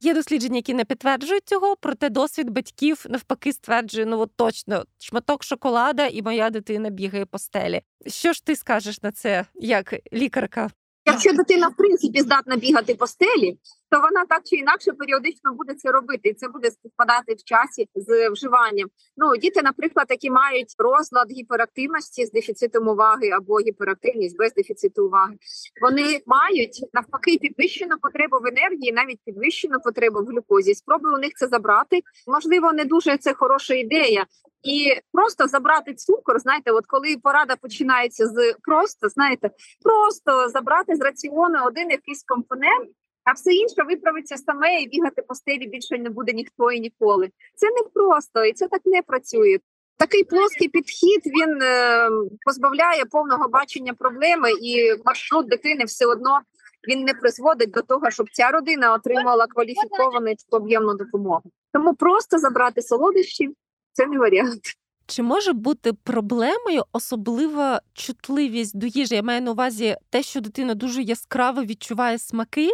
Є 0.00 0.14
дослідження, 0.14 0.56
які 0.56 0.74
не 0.74 0.84
підтверджують 0.84 1.48
цього, 1.48 1.76
проте 1.80 2.08
досвід 2.08 2.50
батьків 2.50 3.06
навпаки 3.08 3.52
стверджує, 3.52 4.06
ну 4.06 4.20
от 4.20 4.30
точно 4.36 4.84
шматок 4.98 5.44
шоколада, 5.44 6.06
і 6.06 6.22
моя 6.22 6.50
дитина 6.50 6.90
бігає 6.90 7.26
по 7.26 7.38
стелі. 7.38 7.82
Що 8.06 8.32
ж 8.32 8.44
ти 8.44 8.56
скажеш 8.56 9.02
на 9.02 9.12
це 9.12 9.44
як 9.54 9.94
лікарка? 10.12 10.70
Якщо 11.06 11.32
дитина 11.32 11.68
в 11.68 11.76
принципі 11.76 12.20
здатна 12.20 12.56
бігати 12.56 12.94
по 12.94 13.06
стелі, 13.06 13.58
то 13.90 14.00
вона 14.00 14.24
так 14.28 14.42
чи 14.44 14.56
інакше 14.56 14.92
періодично 14.92 15.54
буде 15.54 15.74
це 15.74 15.90
робити, 15.90 16.28
і 16.28 16.34
це 16.34 16.48
буде 16.48 16.70
співпадати 16.70 17.34
в 17.34 17.44
часі 17.44 17.88
з 17.94 18.28
вживанням. 18.30 18.88
Ну 19.16 19.36
діти, 19.36 19.62
наприклад, 19.62 20.06
які 20.10 20.30
мають 20.30 20.74
розлад 20.78 21.30
гіперактивності 21.30 22.26
з 22.26 22.30
дефіцитом 22.30 22.88
уваги 22.88 23.30
або 23.30 23.58
гіперактивність 23.58 24.38
без 24.38 24.54
дефіциту 24.54 25.06
уваги, 25.06 25.34
вони 25.82 26.20
мають 26.26 26.84
навпаки 26.92 27.38
підвищену 27.40 27.96
потребу 28.02 28.36
в 28.36 28.46
енергії, 28.46 28.92
навіть 28.92 29.18
підвищену 29.24 29.78
потребу 29.84 30.20
в 30.20 30.26
глюкозі. 30.26 30.74
Спробуй 30.74 31.14
у 31.14 31.18
них 31.18 31.32
це 31.34 31.46
забрати. 31.46 32.00
Можливо, 32.26 32.72
не 32.72 32.84
дуже 32.84 33.16
це 33.16 33.34
хороша 33.34 33.74
ідея. 33.74 34.26
І 34.64 35.00
просто 35.12 35.46
забрати 35.46 35.94
цукор, 35.94 36.38
знаєте, 36.38 36.70
от 36.70 36.86
коли 36.86 37.16
порада 37.22 37.56
починається 37.56 38.26
з 38.26 38.54
просто, 38.62 39.08
знаєте, 39.08 39.50
просто 39.82 40.48
забрати 40.48 40.96
з 40.96 41.00
раціону 41.00 41.58
один 41.66 41.90
якийсь 41.90 42.24
компонент, 42.24 42.90
а 43.24 43.32
все 43.32 43.52
інше 43.52 43.82
виправиться 43.88 44.36
саме 44.36 44.82
і 44.82 44.88
бігати 44.88 45.22
по 45.22 45.34
стелі 45.34 45.66
більше 45.66 45.98
не 45.98 46.10
буде 46.10 46.32
ніхто 46.32 46.70
і 46.70 46.80
ніколи. 46.80 47.30
Це 47.56 47.66
не 47.66 47.88
просто 47.94 48.44
і 48.44 48.52
це 48.52 48.68
так 48.68 48.80
не 48.84 49.02
працює. 49.02 49.58
Такий 49.98 50.24
плоский 50.24 50.68
підхід 50.68 51.22
він 51.26 51.62
е, 51.62 52.08
позбавляє 52.46 53.04
повного 53.04 53.48
бачення 53.48 53.94
проблеми, 53.94 54.50
і 54.62 54.94
маршрут 55.04 55.48
дитини 55.48 55.84
все 55.84 56.06
одно 56.06 56.40
він 56.88 57.04
не 57.04 57.14
призводить 57.14 57.70
до 57.70 57.82
того, 57.82 58.10
щоб 58.10 58.26
ця 58.32 58.50
родина 58.50 58.94
отримала 58.94 59.46
кваліфіковану 59.46 60.34
об'ємну 60.50 60.94
допомогу. 60.94 61.42
Тому 61.72 61.94
просто 61.94 62.38
забрати 62.38 62.82
солодощі 62.82 63.50
це 63.94 64.06
не 64.06 64.18
варіант. 64.18 64.76
Чи 65.06 65.22
може 65.22 65.52
бути 65.52 65.92
проблемою 65.92 66.84
особлива 66.92 67.80
чутливість 67.92 68.76
до 68.78 68.86
їжі? 68.86 69.14
Я 69.14 69.22
маю 69.22 69.42
на 69.42 69.50
увазі 69.50 69.96
те, 70.10 70.22
що 70.22 70.40
дитина 70.40 70.74
дуже 70.74 71.02
яскраво 71.02 71.64
відчуває 71.64 72.18
смаки 72.18 72.70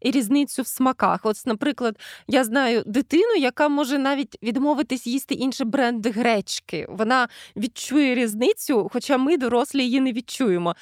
і 0.00 0.10
різницю 0.10 0.62
в 0.62 0.66
смаках. 0.66 1.20
От, 1.22 1.42
наприклад, 1.46 1.98
я 2.28 2.44
знаю 2.44 2.82
дитину, 2.86 3.34
яка 3.38 3.68
може 3.68 3.98
навіть 3.98 4.38
відмовитись 4.42 5.06
їсти 5.06 5.34
інші 5.34 5.64
бренди 5.64 6.10
гречки. 6.10 6.86
Вона 6.88 7.28
відчує 7.56 8.14
різницю, 8.14 8.90
хоча 8.92 9.18
ми, 9.18 9.36
дорослі, 9.36 9.82
її 9.84 10.00
не 10.00 10.12
відчуємо. 10.12 10.74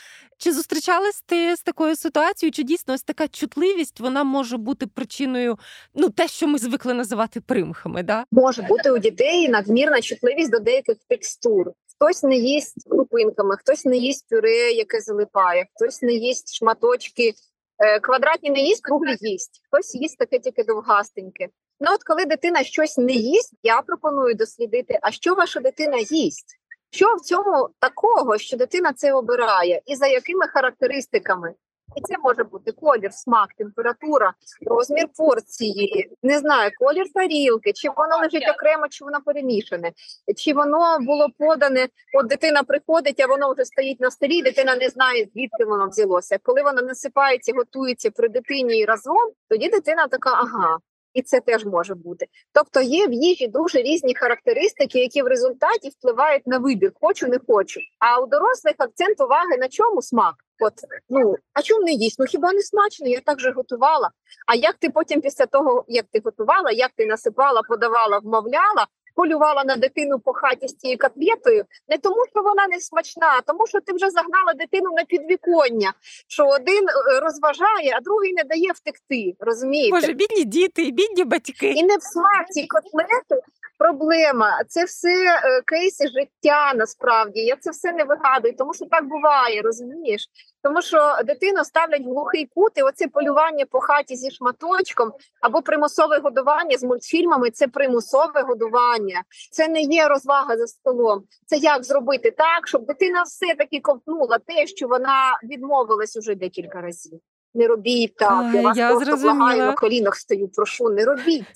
Чи 0.43 0.53
зустрічались 0.53 1.23
ти 1.27 1.57
з 1.57 1.63
такою 1.63 1.97
ситуацією? 1.97 2.53
Чи 2.53 2.63
дійсно 2.63 2.95
ось 2.95 3.03
така 3.03 3.29
чутливість 3.29 4.01
вона 4.01 4.25
може 4.25 4.57
бути 4.57 4.87
причиною, 4.87 5.59
ну 5.95 6.11
те, 6.11 6.29
що 6.29 6.47
ми 6.47 6.59
звикли 6.59 6.95
називати 6.95 7.41
примхами? 7.41 8.03
Да? 8.03 8.25
Може 8.33 8.63
бути 8.63 8.91
у 8.91 8.99
дітей 8.99 9.49
надмірна 9.49 10.01
чутливість 10.01 10.51
до 10.51 10.59
деяких 10.59 10.97
текстур. 11.09 11.73
Хтось 11.95 12.23
не 12.23 12.37
їсть 12.37 12.89
крупинками, 12.91 13.57
хтось 13.57 13.85
не 13.85 13.97
їсть 13.97 14.29
пюре, 14.29 14.73
яке 14.73 15.01
залипає, 15.01 15.67
хтось 15.75 16.03
не 16.03 16.13
їсть 16.13 16.55
шматочки. 16.55 17.33
Е, 17.79 18.01
квадратні 18.01 18.51
не 18.51 18.61
їсть, 18.61 18.83
круглі 18.83 19.17
їсть. 19.21 19.63
Хтось 19.69 19.95
їсть 19.95 20.19
таке 20.19 20.39
тільки 20.39 20.65
довгастеньке. 20.65 21.49
Ну 21.81 21.91
от 21.95 22.03
коли 22.05 22.25
дитина 22.25 22.65
щось 22.65 22.99
не 22.99 23.13
їсть, 23.13 23.55
я 23.63 23.83
пропоную 23.83 24.35
дослідити, 24.35 24.99
а 25.03 25.11
що 25.11 25.35
ваша 25.35 25.61
дитина 25.61 25.99
їсть. 25.99 26.59
Що 26.95 27.15
в 27.15 27.21
цьому 27.21 27.69
такого, 27.79 28.39
що 28.39 28.57
дитина 28.57 28.93
це 28.93 29.13
обирає, 29.13 29.83
і 29.87 29.97
за 29.97 30.07
якими 30.07 30.47
характеристиками? 30.47 31.55
І 31.97 32.01
це 32.01 32.15
може 32.25 32.45
бути 32.45 32.73
колір, 32.73 33.13
смак, 33.13 33.49
температура, 33.59 34.33
розмір 34.67 35.09
порції, 35.17 36.11
не 36.23 36.39
знаю, 36.39 36.71
колір 36.79 37.07
тарілки, 37.15 37.73
чи 37.73 37.89
воно 37.89 38.17
лежить 38.23 38.51
окремо, 38.55 38.89
чи 38.91 39.05
воно 39.05 39.21
перемішане, 39.21 39.93
чи 40.37 40.53
воно 40.55 40.99
було 41.01 41.29
подане. 41.39 41.89
От 42.15 42.27
дитина 42.27 42.63
приходить, 42.63 43.21
а 43.21 43.27
воно 43.27 43.53
вже 43.53 43.65
стоїть 43.65 44.01
на 44.01 44.11
столі. 44.11 44.43
Дитина 44.43 44.77
не 44.77 44.89
знає, 44.89 45.29
звідки 45.35 45.65
воно 45.65 45.89
взялося. 45.89 46.39
Коли 46.43 46.63
воно 46.63 46.83
насипається, 46.83 47.53
готується 47.57 48.11
при 48.11 48.29
дитині 48.29 48.85
разом, 48.85 49.31
тоді 49.49 49.69
дитина 49.69 50.07
така, 50.07 50.31
ага, 50.31 50.79
і 51.15 51.23
це 51.23 51.41
теж 51.41 51.65
може 51.65 51.95
бути. 51.95 52.27
Тобто 52.53 52.81
є 52.81 53.09
в 53.09 53.13
їжі 53.13 53.49
дуже 53.49 53.83
різні 53.83 54.15
характеристики, 54.15 54.99
які 54.99 55.23
в 55.23 55.27
результаті 55.27 55.89
впливають 55.89 56.47
на 56.47 56.59
вибір, 56.59 56.93
хочу, 57.01 57.27
не 57.27 57.39
хочу. 57.49 57.81
А 57.99 58.21
у 58.21 58.27
дорослих 58.27 58.75
акцент 58.79 59.21
уваги 59.21 59.57
на 59.59 59.69
чому 59.69 60.03
смак? 60.03 60.35
От 60.61 60.73
ну 61.09 61.35
а 61.53 61.63
чому 61.63 61.83
не 61.85 61.93
їсть? 61.93 62.19
Ну 62.19 62.27
хіба 62.27 62.53
не 62.53 62.63
смачно? 62.63 63.07
Я 63.09 63.21
так 63.21 63.41
же 63.41 63.53
готувала. 63.53 64.11
А 64.47 64.55
як 64.55 64.75
ти 64.75 64.91
потім, 64.91 65.21
після 65.21 65.47
того 65.47 65.85
як 65.89 66.07
ти 66.13 66.21
готувала, 66.25 66.71
як 66.71 66.91
ти 66.97 67.07
насипала, 67.07 67.63
подавала, 67.69 68.19
вмовляла? 68.19 68.87
Полювала 69.15 69.65
на 69.65 69.77
дитину 69.77 70.19
по 70.19 70.33
хаті 70.33 70.69
з 70.69 70.77
цією 70.77 70.99
котлетою, 70.99 71.65
не 71.89 71.99
тому, 71.99 72.27
що 72.31 72.43
вона 72.43 72.67
не 72.67 72.81
смачна, 72.81 73.27
а 73.39 73.41
тому, 73.41 73.67
що 73.67 73.81
ти 73.81 73.93
вже 73.93 74.11
загнала 74.11 74.53
дитину 74.55 74.91
на 74.97 75.05
підвіконня, 75.05 75.93
що 76.29 76.47
один 76.47 76.85
е, 76.89 77.21
розважає, 77.21 77.93
а 77.97 78.01
другий 78.01 78.33
не 78.33 78.45
дає 78.45 78.73
втекти. 78.75 79.35
Розумієте? 79.41 79.91
Боже, 79.91 80.13
бідні 80.13 80.45
діти, 80.45 80.91
бідні 80.91 81.25
батьки. 81.25 81.71
І 81.71 81.83
не 81.83 81.97
в 81.97 82.03
смаці 82.03 82.67
котлети 82.67 83.43
проблема. 83.79 84.65
Це 84.69 84.85
все 84.85 85.09
е, 85.09 85.63
кейси 85.67 86.09
життя 86.09 86.73
насправді. 86.75 87.41
Я 87.41 87.57
це 87.57 87.71
все 87.71 87.93
не 87.93 88.05
вигадую, 88.05 88.55
тому 88.59 88.75
що 88.75 88.87
так 88.87 89.09
буває, 89.09 89.63
розумієш? 89.63 90.29
Тому 90.63 90.83
що 90.83 91.19
дитину 91.25 91.65
ставлять 91.65 92.03
в 92.03 92.11
глухий 92.11 92.51
кут, 92.55 92.73
і 92.77 92.83
оце 92.83 93.09
полювання 93.09 93.67
по 93.71 93.81
хаті 93.81 94.17
зі 94.17 94.31
шматочком 94.31 95.13
або 95.41 95.63
примусове 95.63 96.19
годування 96.19 96.79
з 96.79 96.83
мультфільмами 96.83 97.51
це 97.51 97.69
примусове 97.69 98.43
годування. 98.43 99.23
Це 99.51 99.69
не 99.69 99.81
є 99.81 100.09
розвага 100.09 100.57
за 100.57 100.67
столом. 100.67 101.23
Це 101.47 101.57
як 101.57 101.85
зробити 101.85 102.31
так, 102.31 102.69
щоб 102.69 102.87
дитина 102.87 103.23
все 103.23 103.55
таки 103.55 103.81
ковтнула 103.81 104.39
те, 104.39 104.67
що 104.67 104.89
вона 104.89 105.39
відмовилась 105.45 106.17
уже 106.17 106.35
декілька 106.35 106.81
разів. 106.81 107.21
Не 107.55 107.67
робіть 107.67 108.17
так. 108.17 108.55
Я 108.55 108.63
вас 108.63 108.77
я 108.77 108.89
просто 108.89 109.05
зрозуміла. 109.05 109.35
благаю 109.35 109.63
на 109.63 109.73
колінах 109.73 110.17
стою. 110.17 110.49
Прошу, 110.49 110.91
не 110.91 111.05
робіть. 111.05 111.47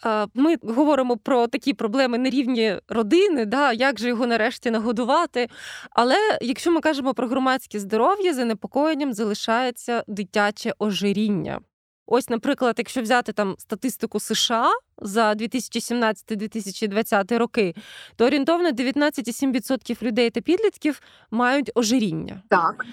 А, 0.02 0.26
Ми 0.34 0.56
говоримо 0.62 1.16
про 1.16 1.46
такі 1.46 1.74
проблеми 1.74 2.18
на 2.18 2.30
рівні 2.30 2.76
родини, 2.88 3.46
да, 3.46 3.72
як 3.72 3.98
же 3.98 4.08
його 4.08 4.26
нарешті 4.26 4.70
нагодувати. 4.70 5.48
Але 5.90 6.16
якщо 6.40 6.72
ми 6.72 6.80
кажемо 6.80 7.14
про 7.14 7.28
громадське 7.28 7.80
здоров'я, 7.80 8.34
занепокоєнням 8.34 9.12
залишається 9.12 10.04
дитяче 10.08 10.74
ожиріння. 10.78 11.60
Ось, 12.06 12.28
наприклад, 12.28 12.74
якщо 12.78 13.02
взяти 13.02 13.32
там 13.32 13.54
статистику 13.58 14.20
США 14.20 14.70
за 15.02 15.32
2017-2020 15.32 17.38
роки, 17.38 17.74
то 18.16 18.26
орієнтовно 18.26 18.70
19,7% 18.70 20.02
людей 20.02 20.30
та 20.30 20.40
підлітків 20.40 21.00
мають 21.30 21.70
ожиріння. 21.74 22.42
Так. 22.48 22.86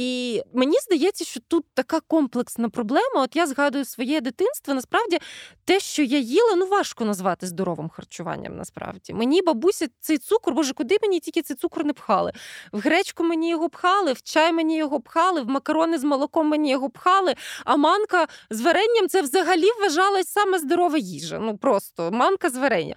І 0.00 0.42
мені 0.52 0.78
здається, 0.78 1.24
що 1.24 1.40
тут 1.48 1.64
така 1.74 2.00
комплексна 2.00 2.68
проблема. 2.68 3.22
От 3.22 3.36
я 3.36 3.46
згадую 3.46 3.84
своє 3.84 4.20
дитинство. 4.20 4.74
Насправді, 4.74 5.18
те, 5.64 5.80
що 5.80 6.02
я 6.02 6.18
їла, 6.18 6.54
ну 6.56 6.66
важко 6.66 7.04
назвати 7.04 7.46
здоровим 7.46 7.88
харчуванням. 7.88 8.56
Насправді 8.56 9.12
мені 9.14 9.42
бабуся 9.42 9.86
цей 10.00 10.18
цукор, 10.18 10.54
боже, 10.54 10.74
куди 10.74 10.96
мені 11.02 11.20
тільки 11.20 11.42
цей 11.42 11.56
цукор 11.56 11.84
не 11.84 11.92
пхали? 11.92 12.32
В 12.72 12.80
гречку 12.80 13.24
мені 13.24 13.50
його 13.50 13.68
пхали, 13.68 14.12
в 14.12 14.22
чай 14.22 14.52
мені 14.52 14.76
його 14.76 15.00
пхали, 15.00 15.42
в 15.42 15.48
макарони 15.48 15.98
з 15.98 16.04
молоком 16.04 16.48
мені 16.48 16.70
його 16.70 16.90
пхали. 16.90 17.34
А 17.64 17.76
манка 17.76 18.26
з 18.50 18.60
варенням 18.60 19.08
це 19.08 19.22
взагалі 19.22 19.66
вважалась 19.80 20.28
саме 20.28 20.58
здорова 20.58 20.98
їжа. 20.98 21.38
Ну 21.38 21.56
просто 21.56 22.10
манка 22.12 22.50
з 22.50 22.56
варення. 22.56 22.94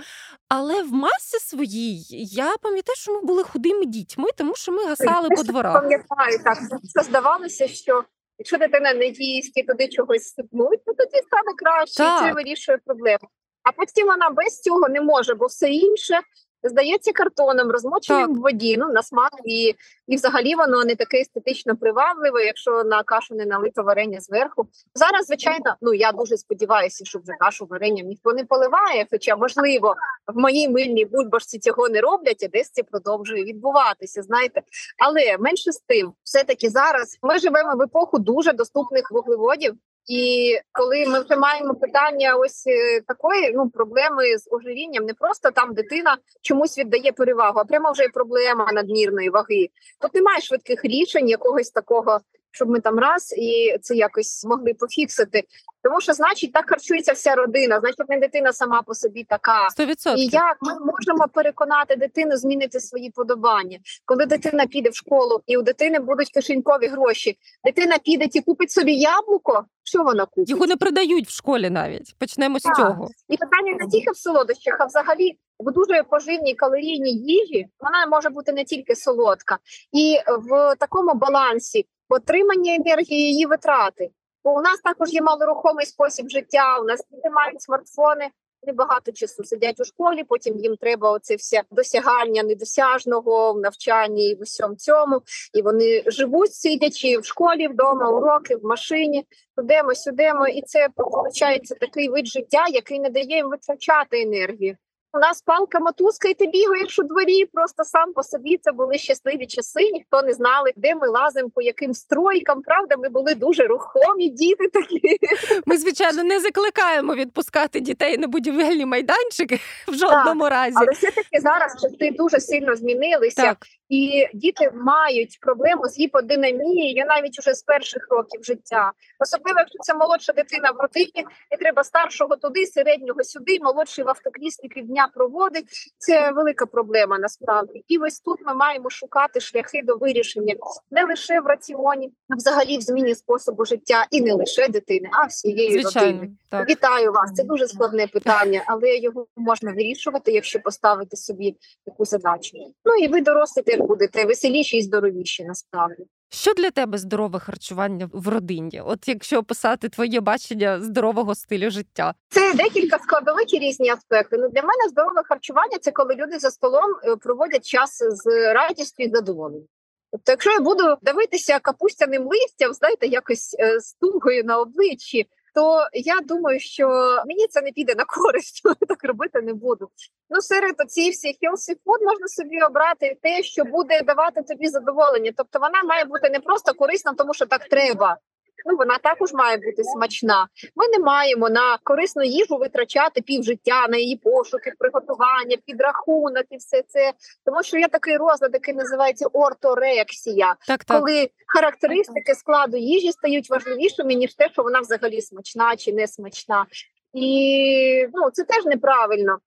Але 0.54 0.84
в 0.84 0.94
масі 0.94 1.40
своїй 1.40 2.06
я 2.32 2.58
пам'ятаю, 2.62 2.96
що 2.96 3.14
ми 3.14 3.22
були 3.22 3.44
худими 3.44 3.86
дітьми, 3.86 4.30
тому 4.38 4.56
що 4.56 4.72
ми 4.72 4.86
гасали 4.86 5.30
по 5.30 5.44
дворах. 5.44 5.74
Пам'ятаю 5.74 6.40
так. 6.44 6.58
Це 6.92 7.04
здавалося, 7.04 7.68
що 7.68 8.04
якщо 8.38 8.58
дитина 8.58 8.94
не 8.94 9.06
їсть 9.08 9.58
і 9.58 9.64
туди 9.64 9.88
чогось 9.88 10.34
сипнуть, 10.34 10.86
то 10.86 10.94
тоді 10.94 11.18
стане 11.18 11.54
краще, 11.58 12.04
і 12.04 12.28
це 12.28 12.34
вирішує 12.34 12.78
проблему. 12.86 13.30
А 13.64 13.72
потім 13.72 14.08
вона 14.08 14.30
без 14.30 14.62
цього 14.62 14.90
не 14.90 15.02
може, 15.02 15.34
бо 15.34 15.46
все 15.46 15.70
інше 15.70 16.20
здається 16.64 17.12
картоном, 17.12 17.72
розмоченим 17.72 18.28
Так. 18.28 18.38
в 18.38 18.40
воді. 18.40 18.78
Ну 18.78 18.92
на 18.92 19.04
смак 19.04 19.32
і, 19.46 19.76
і 20.08 20.16
взагалі 20.16 20.56
воно 20.56 20.84
не 20.86 20.96
таке 20.96 21.20
естетично 21.20 21.78
привабливе, 21.78 22.46
якщо 22.46 22.84
на 22.84 23.04
кашу 23.04 23.36
не 23.36 23.46
налито 23.46 23.84
варення 23.84 24.20
зверху. 24.20 24.68
Зараз, 24.96 25.26
звичайно, 25.26 25.76
ну 25.82 25.94
я 25.94 26.12
дуже 26.12 26.38
сподіваюся, 26.38 27.06
що 27.06 27.20
вже 27.20 27.34
кашу 27.40 27.66
варенням 27.66 28.08
ніхто 28.08 28.34
не 28.34 28.46
поливає. 28.46 29.08
Хоча, 29.12 29.36
можливо, 29.36 29.96
в 30.34 30.40
моїй 30.40 30.70
мильній 30.70 31.06
бульбашці 31.06 31.60
цього 31.60 31.90
не 31.90 32.02
роблять, 32.02 32.44
а 32.44 32.48
десь 32.48 32.72
це 32.72 32.84
продовжує 32.84 33.44
відбуватися. 33.44 34.22
Знаєте, 34.22 34.62
але 34.98 35.38
менше 35.38 35.72
з 35.72 35.80
тим, 35.80 36.14
все 36.24 36.44
таки 36.44 36.70
зараз 36.70 37.18
ми 37.22 37.40
живемо 37.40 37.76
в 37.76 37.82
епоху 37.82 38.20
дуже 38.20 38.54
доступних 38.54 39.12
вуглеводів. 39.12 39.74
І 40.12 40.58
коли 40.72 41.06
ми 41.08 41.20
вже 41.20 41.36
маємо 41.36 41.76
питання 41.76 42.36
ось 42.36 42.68
е, 42.68 43.02
такої 43.08 43.52
ну 43.56 43.70
проблеми 43.70 44.38
з 44.38 44.48
ожирінням, 44.52 45.06
не 45.06 45.14
просто 45.14 45.52
там 45.52 45.74
дитина 45.74 46.18
чомусь 46.42 46.78
віддає 46.78 47.12
перевагу, 47.12 47.60
а 47.60 47.64
прямо 47.64 47.92
вже 47.92 48.04
є 48.04 48.10
проблема 48.10 48.72
надмірної 48.74 49.30
ваги. 49.30 49.70
Тут 50.02 50.14
немає 50.14 50.42
швидких 50.42 50.86
рішень, 50.86 51.30
якогось 51.30 51.70
такого, 51.70 52.20
щоб 52.52 52.70
ми 52.70 52.80
там 52.80 53.00
раз 53.00 53.34
і 53.38 53.78
це 53.82 53.96
якось 53.96 54.46
могли 54.46 54.74
пофіксити. 54.74 55.44
Тому 55.84 56.02
що, 56.02 56.14
значить, 56.14 56.54
так 56.54 56.70
харчується 56.70 57.14
вся 57.14 57.36
родина, 57.36 57.80
значить, 57.80 58.10
не 58.10 58.20
дитина 58.20 58.54
сама 58.54 58.82
по 58.82 58.96
собі 58.96 59.24
така. 59.24 59.68
100%. 59.80 60.16
І 60.16 60.26
як 60.26 60.58
ми 60.62 60.74
можемо 60.74 61.28
переконати 61.34 61.96
дитину 61.96 62.38
змінити 62.38 62.80
свої 62.80 63.10
подобання, 63.10 63.80
коли 64.06 64.26
дитина 64.26 64.66
піде 64.66 64.90
в 64.90 64.96
школу 64.96 65.42
і 65.48 65.58
у 65.58 65.62
дитини 65.62 66.00
будуть 66.00 66.32
кишенькові 66.32 66.88
гроші, 66.88 67.38
дитина 67.64 67.98
піде 67.98 68.28
і 68.34 68.42
купить 68.42 68.72
собі 68.72 68.96
яблуко. 68.96 69.66
Що 69.84 70.04
вона 70.04 70.26
купить? 70.26 70.50
Його 70.50 70.68
не 70.68 70.76
продають 70.76 71.28
в 71.28 71.32
школі 71.32 71.70
навіть. 71.70 72.16
Почнемо 72.20 72.60
з 72.60 72.64
цього. 72.64 73.08
І 73.30 73.38
питання 73.38 73.74
не 73.80 73.88
тільки 73.88 74.12
в 74.12 74.18
солодощах, 74.18 74.76
а 74.80 74.86
взагалі 74.86 75.38
в 75.60 75.72
дуже 75.72 76.04
поживній 76.04 76.54
калорійній 76.54 77.14
їжі 77.14 77.68
вона 77.80 78.08
може 78.08 78.30
бути 78.30 78.54
не 78.54 78.64
тільки 78.64 78.96
солодка, 78.96 79.58
і 79.92 80.18
в 80.28 80.76
такому 80.80 81.14
балансі 81.14 81.86
отримання 82.12 82.76
енергії 82.76 83.22
її 83.22 83.46
витрати. 83.46 84.10
Бо 84.44 84.54
у 84.54 84.62
нас 84.62 84.80
також 84.84 85.14
є 85.14 85.22
малорухомий 85.22 85.86
спосіб 85.86 86.30
життя. 86.30 86.80
У 86.82 86.84
нас 86.84 87.04
діти 87.12 87.30
мають 87.30 87.62
смартфони. 87.62 88.30
Небагато 88.68 89.12
часу 89.12 89.44
сидять 89.44 89.80
у 89.80 89.84
школі, 89.84 90.24
потім 90.24 90.58
їм 90.58 90.76
треба 90.76 91.12
оце 91.12 91.36
все 91.36 91.64
досягання 91.72 92.44
недосяжного 92.44 93.54
в 93.54 93.60
навчанні 93.60 94.30
і 94.30 94.36
в 94.36 94.42
усьому 94.42 94.76
цьому. 94.76 95.22
І 95.54 95.62
вони 95.62 96.04
живуть 96.06 96.54
сидячи 96.54 97.18
в 97.18 97.26
школі, 97.26 97.68
вдома, 97.68 98.10
уроки, 98.10 98.56
в 98.56 98.66
машині, 98.66 99.26
tudемо, 99.56 99.96
сюдемо, 99.96 100.48
і 100.48 100.62
це 100.62 100.88
виходить 100.98 101.80
такий 101.80 102.10
вид 102.10 102.28
життя, 102.28 102.66
який 102.68 103.00
не 103.00 103.10
дає 103.10 103.36
їм 103.36 103.50
витрачати 103.50 104.22
енергію. 104.22 104.78
У 105.14 105.20
нас 105.20 105.42
палка 105.42 105.80
мотузка, 105.80 106.30
і 106.30 106.34
ти 106.34 106.48
бігаєш 106.48 107.00
у 107.00 107.04
дворі. 107.04 107.46
Просто 107.46 107.84
сам 107.84 108.14
по 108.14 108.24
собі 108.24 108.58
це 108.58 108.72
були 108.72 108.98
щасливі 108.98 109.48
часи. 109.48 109.92
Ніхто 109.94 110.22
не 110.22 110.34
знали, 110.34 110.72
де 110.76 110.96
ми 110.96 111.08
лазимо, 111.08 111.50
по 111.56 111.62
яким 111.62 111.94
стройкам. 111.94 112.62
Правда, 112.62 112.98
ми 112.98 113.10
були 113.10 113.36
дуже 113.36 113.64
рухомі 113.64 114.30
діти 114.30 114.68
такі. 114.68 115.18
Ми, 115.66 115.78
звичайно, 115.78 116.24
не 116.24 116.40
закликаємо 116.40 117.16
відпускати 117.16 117.80
дітей 117.80 118.18
на 118.18 118.28
будівельні 118.28 118.86
майданчики 118.86 119.60
в 119.88 119.94
жодному 119.94 120.50
разі. 120.50 120.76
Але 120.78 120.92
все 120.92 121.12
таки 121.12 121.40
зараз 121.42 121.82
часи 121.82 122.12
дуже 122.12 122.40
сильно 122.40 122.76
змінилися. 122.76 123.42
Так, 123.42 123.58
і 123.92 124.28
діти 124.34 124.72
мають 124.74 125.38
проблему 125.42 125.88
з 125.88 126.00
гіподинамією 126.00 127.06
навіть 127.06 127.40
уже 127.40 127.54
з 127.54 127.64
перших 127.64 128.08
років 128.10 128.44
життя. 128.44 128.92
Особливо, 129.20 129.60
якщо 129.60 129.78
це 129.80 129.94
молодша 129.94 130.34
дитина 130.34 130.72
в 130.72 130.82
родині, 130.82 131.26
і 131.52 131.58
треба 131.60 131.84
старшого 131.84 132.36
туди, 132.36 132.66
середнього 132.66 133.24
сюди, 133.24 133.58
молодший 133.62 134.04
в 134.04 134.10
автокріслі 134.10 134.68
півдня 134.68 135.10
проводить. 135.14 135.66
Це 135.98 136.32
велика 136.32 136.66
проблема 136.66 137.20
насправді. 137.20 137.84
І 137.88 137.98
ось 137.98 138.20
тут 138.20 138.40
ми 138.46 138.54
маємо 138.54 138.90
шукати 138.90 139.40
шляхи 139.40 139.82
до 139.84 139.96
вирішення 139.96 140.56
не 140.92 141.04
лише 141.04 141.42
в 141.42 141.46
раціоні, 141.46 142.12
а 142.30 142.36
взагалі 142.36 142.78
в 142.78 142.82
зміні 142.82 143.16
способу 143.16 143.66
життя, 143.66 144.08
і 144.12 144.22
не 144.22 144.34
лише 144.34 144.68
дитини, 144.68 145.10
а 145.12 145.26
всієї 145.26 145.82
родини. 145.82 146.30
Так. 146.50 146.70
Вітаю 146.70 147.12
вас. 147.12 147.34
Це 147.34 147.44
дуже 147.44 147.68
складне 147.68 148.08
питання, 148.08 148.64
але 148.68 148.98
його 148.98 149.28
можна 149.38 149.72
вирішувати, 149.72 150.32
якщо 150.32 150.60
поставити 150.60 151.18
собі 151.18 151.56
таку 151.86 152.06
задачу. 152.06 152.58
Ну 152.86 152.96
і 152.96 153.08
ви 153.08 153.22
дорослі 153.22 153.62
теж 153.62 153.81
будете 153.88 154.26
веселіші 154.26 154.78
і 154.78 154.82
здоровіші 154.82 155.44
насправді. 155.44 156.04
Що 156.34 156.54
для 156.54 156.72
тебе 156.72 156.98
здорове 156.98 157.40
харчування 157.40 158.10
в 158.14 158.28
родині? 158.28 158.82
От 158.86 159.08
якщо 159.08 159.40
описати 159.40 159.90
твоє 159.90 160.20
бачення 160.20 160.80
здорового 160.80 161.36
стилю 161.36 161.72
життя. 161.72 162.14
Це 162.30 162.54
декілька 162.54 163.00
складових 163.00 163.54
і 163.54 163.60
різні 163.60 163.90
аспекти. 163.90 164.38
Ну 164.38 164.50
для 164.50 164.62
мене 164.62 164.90
здорове 164.90 165.22
харчування 165.26 165.78
це 165.82 165.92
коли 165.92 166.16
люди 166.16 166.40
за 166.40 166.52
столом 166.52 166.96
е, 167.04 167.16
проводять 167.16 167.66
час 167.66 168.04
з 168.10 168.54
радістю 168.54 169.04
і 169.04 169.10
задоволенням. 169.10 169.68
Тобто, 170.12 170.32
якщо 170.32 170.52
я 170.52 170.60
буду 170.60 170.84
дивитися 171.02 171.60
капустяним 171.60 172.28
листям, 172.28 172.74
знаєте, 172.74 173.08
якось 173.08 173.56
е, 173.60 173.80
з 173.80 173.94
тугою 173.94 174.44
на 174.44 174.60
обличчі, 174.60 175.28
то 175.54 175.88
я 175.94 176.20
думаю, 176.22 176.60
що 176.60 176.88
мені 177.28 177.48
це 177.48 177.62
не 177.62 177.72
піде 177.72 177.96
на 177.96 178.06
користь, 178.06 178.62
так 178.88 179.04
робити 179.04 179.42
не 179.42 179.54
буду. 179.54 179.90
Ну, 180.30 180.42
серед 180.42 180.76
цієї 180.88 181.12
всі 181.12 181.28
healthy 181.28 181.76
food 181.86 182.06
можна 182.06 182.28
собі 182.28 182.62
обрати 182.62 183.18
те, 183.22 183.44
що 183.44 183.64
буде 183.64 184.02
давати 184.02 184.42
тобі 184.44 184.68
задоволення. 184.68 185.32
Тобто 185.38 185.60
вона 185.60 185.84
має 185.84 186.06
бути 186.06 186.30
не 186.30 186.40
просто 186.40 186.74
корисна, 186.74 187.14
тому 187.14 187.34
що 187.34 187.46
так 187.46 187.66
треба. 187.68 188.18
Ну, 188.66 188.78
вона 188.78 188.98
також 188.98 189.34
має 189.34 189.58
бути 189.58 189.84
смачна. 189.84 190.48
Ми 190.76 190.88
не 190.88 191.00
маємо 191.00 191.50
на 191.50 191.78
корисну 191.84 192.24
їжу 192.24 192.58
витрачати 192.58 193.22
півжиття 193.22 193.88
на 193.88 193.98
її 193.98 194.16
пошуки, 194.16 194.74
приготування, 194.80 195.58
підрахунок 195.66 196.46
і 196.50 196.58
все 196.58 196.84
це. 196.88 197.14
Тому 197.46 197.64
що 197.64 197.78
є 197.78 197.88
такий 197.88 198.18
розлад, 198.18 198.52
який 198.54 198.74
називається 198.74 199.28
орторексія, 199.34 200.56
Так, 200.68 200.84
так. 200.84 201.00
коли 201.00 201.30
характеристики 201.48 202.36
складу 202.36 202.78
їжі 202.78 203.12
стають 203.12 203.50
важливішими 203.50 204.14
ніж 204.14 204.34
те, 204.36 204.50
що 204.50 204.64
вона 204.64 204.80
взагалі 204.80 205.22
смачна 205.22 205.76
чи 205.76 205.94
не 205.94 206.08
смачна. 206.08 206.66
І 207.14 208.08
ну 208.14 208.30
це 208.32 208.44
теж 208.44 208.66
неправильно. 208.66 209.38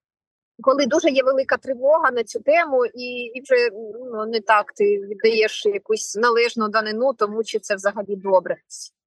Коли 0.62 0.87
дуже 0.87 1.09
є 1.09 1.22
велика 1.22 1.57
тривога 1.57 2.11
на 2.11 2.24
цю 2.24 2.40
тему, 2.40 2.87
і, 2.87 3.07
і 3.35 3.40
вже 3.40 3.68
ну 4.12 4.27
не 4.27 4.40
так 4.40 4.72
ти 4.72 4.85
віддаєш 4.85 5.66
якусь 5.66 6.16
належну 6.16 6.68
данину, 6.68 7.12
тому 7.14 7.44
чи 7.44 7.59
це 7.59 7.74
взагалі 7.74 8.16
добре. 8.16 8.57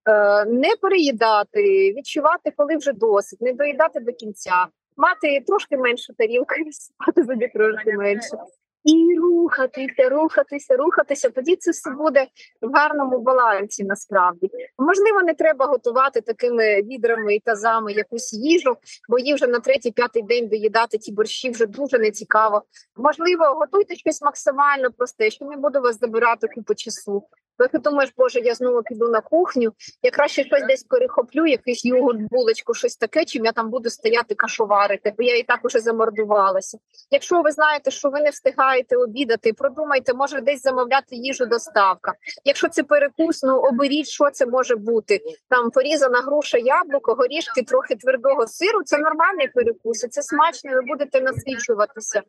Е, 0.07 0.45
не 0.45 0.75
переїдати, 0.81 1.93
відчувати, 1.97 2.53
коли 2.57 2.77
вже 2.77 2.93
досить, 2.93 3.41
не 3.41 3.53
доїдати 3.53 3.99
до 3.99 4.13
кінця, 4.13 4.67
мати 4.97 5.43
трошки 5.47 5.77
меншу 5.77 6.13
тарілку, 6.13 6.55
і 6.55 6.71
спати 6.71 7.23
собі 7.25 7.47
трошки 7.47 7.93
менше. 7.93 8.37
і 8.83 9.17
рухатися, 9.19 10.09
рухатися, 10.09 10.77
рухатися. 10.77 11.29
Тоді 11.29 11.55
це 11.55 11.71
все 11.71 11.91
буде 11.91 12.27
в 12.61 12.71
гарному 12.71 13.19
балансі. 13.19 13.83
Насправді 13.83 14.49
можливо, 14.77 15.21
не 15.23 15.33
треба 15.33 15.65
готувати 15.65 16.21
такими 16.21 16.81
відрами 16.81 17.35
і 17.35 17.39
тазами 17.39 17.93
якусь 17.93 18.33
їжу, 18.33 18.77
бо 19.09 19.19
її 19.19 19.33
вже 19.33 19.47
на 19.47 19.59
третій, 19.59 19.91
п'ятий 19.91 20.23
день 20.23 20.47
доїдати 20.47 20.97
ті 20.97 21.11
борщі 21.11 21.49
вже 21.49 21.65
дуже 21.65 21.99
не 21.99 22.11
цікаво. 22.11 22.63
Можливо, 22.97 23.45
готуйте 23.45 23.95
щось 23.95 24.21
максимально 24.21 24.91
просте, 24.91 25.29
що 25.29 25.45
не 25.45 25.57
буду 25.57 25.81
вас 25.81 25.99
забирати 25.99 26.47
купу 26.47 26.75
часу. 26.75 27.23
Коли 27.57 27.67
ти 27.67 27.77
думаєш, 27.77 28.13
боже, 28.17 28.39
я 28.39 28.55
знову 28.55 28.83
піду 28.83 29.09
на 29.09 29.21
кухню, 29.21 29.73
я 30.01 30.11
краще 30.11 30.43
щось 30.43 30.63
десь 30.67 30.83
перехоплю, 30.83 31.47
якийсь 31.47 31.85
йогурт, 31.85 32.19
булочку, 32.31 32.73
щось 32.73 32.95
таке, 32.97 33.25
чим 33.25 33.45
я 33.45 33.51
там 33.51 33.69
буду 33.69 33.89
стояти 33.89 34.35
кашоварити, 34.35 35.13
бо 35.17 35.23
я 35.23 35.37
і 35.37 35.43
так 35.43 35.59
уже 35.63 35.79
замордувалася. 35.79 36.77
Якщо 37.11 37.41
ви 37.41 37.51
знаєте, 37.51 37.91
що 37.91 38.09
ви 38.09 38.21
не 38.21 38.29
встигаєте 38.29 38.97
обідати, 38.97 39.53
продумайте, 39.53 40.13
може 40.13 40.41
десь 40.41 40.61
замовляти 40.61 41.15
їжу 41.15 41.45
доставка. 41.45 42.13
Якщо 42.45 42.69
це 42.69 42.83
перекус, 42.83 43.43
ну 43.43 43.59
оберіть, 43.59 44.07
що 44.07 44.29
це 44.29 44.45
може 44.45 44.75
бути. 44.75 45.21
Там 45.49 45.71
порізана 45.71 46.21
груша, 46.21 46.57
яблуко, 46.57 47.13
горішки, 47.13 47.63
трохи 47.63 47.95
твердого 47.95 48.47
сиру. 48.47 48.83
Це 48.85 48.97
нормальний 48.97 49.47
перекус, 49.47 49.99
це 49.99 50.21
смачно. 50.21 50.71
Ви 50.71 50.81
будете 50.81 51.21
насичуватися. 51.21 52.21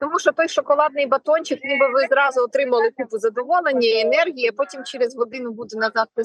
Тому 0.00 0.18
що 0.18 0.32
той 0.32 0.48
шоколадний 0.48 1.06
батончик, 1.06 1.58
ніби 1.64 1.88
ви 1.88 2.06
зразу 2.10 2.40
отримали 2.40 2.90
купу 2.90 3.18
задоволення 3.18 3.88
і 3.88 4.00
енергії. 4.00 4.48
а 4.48 4.52
Потім 4.56 4.75
через 4.84 5.16
годину 5.16 5.52
буде 5.52 5.76
назад 5.76 6.08
те. 6.14 6.22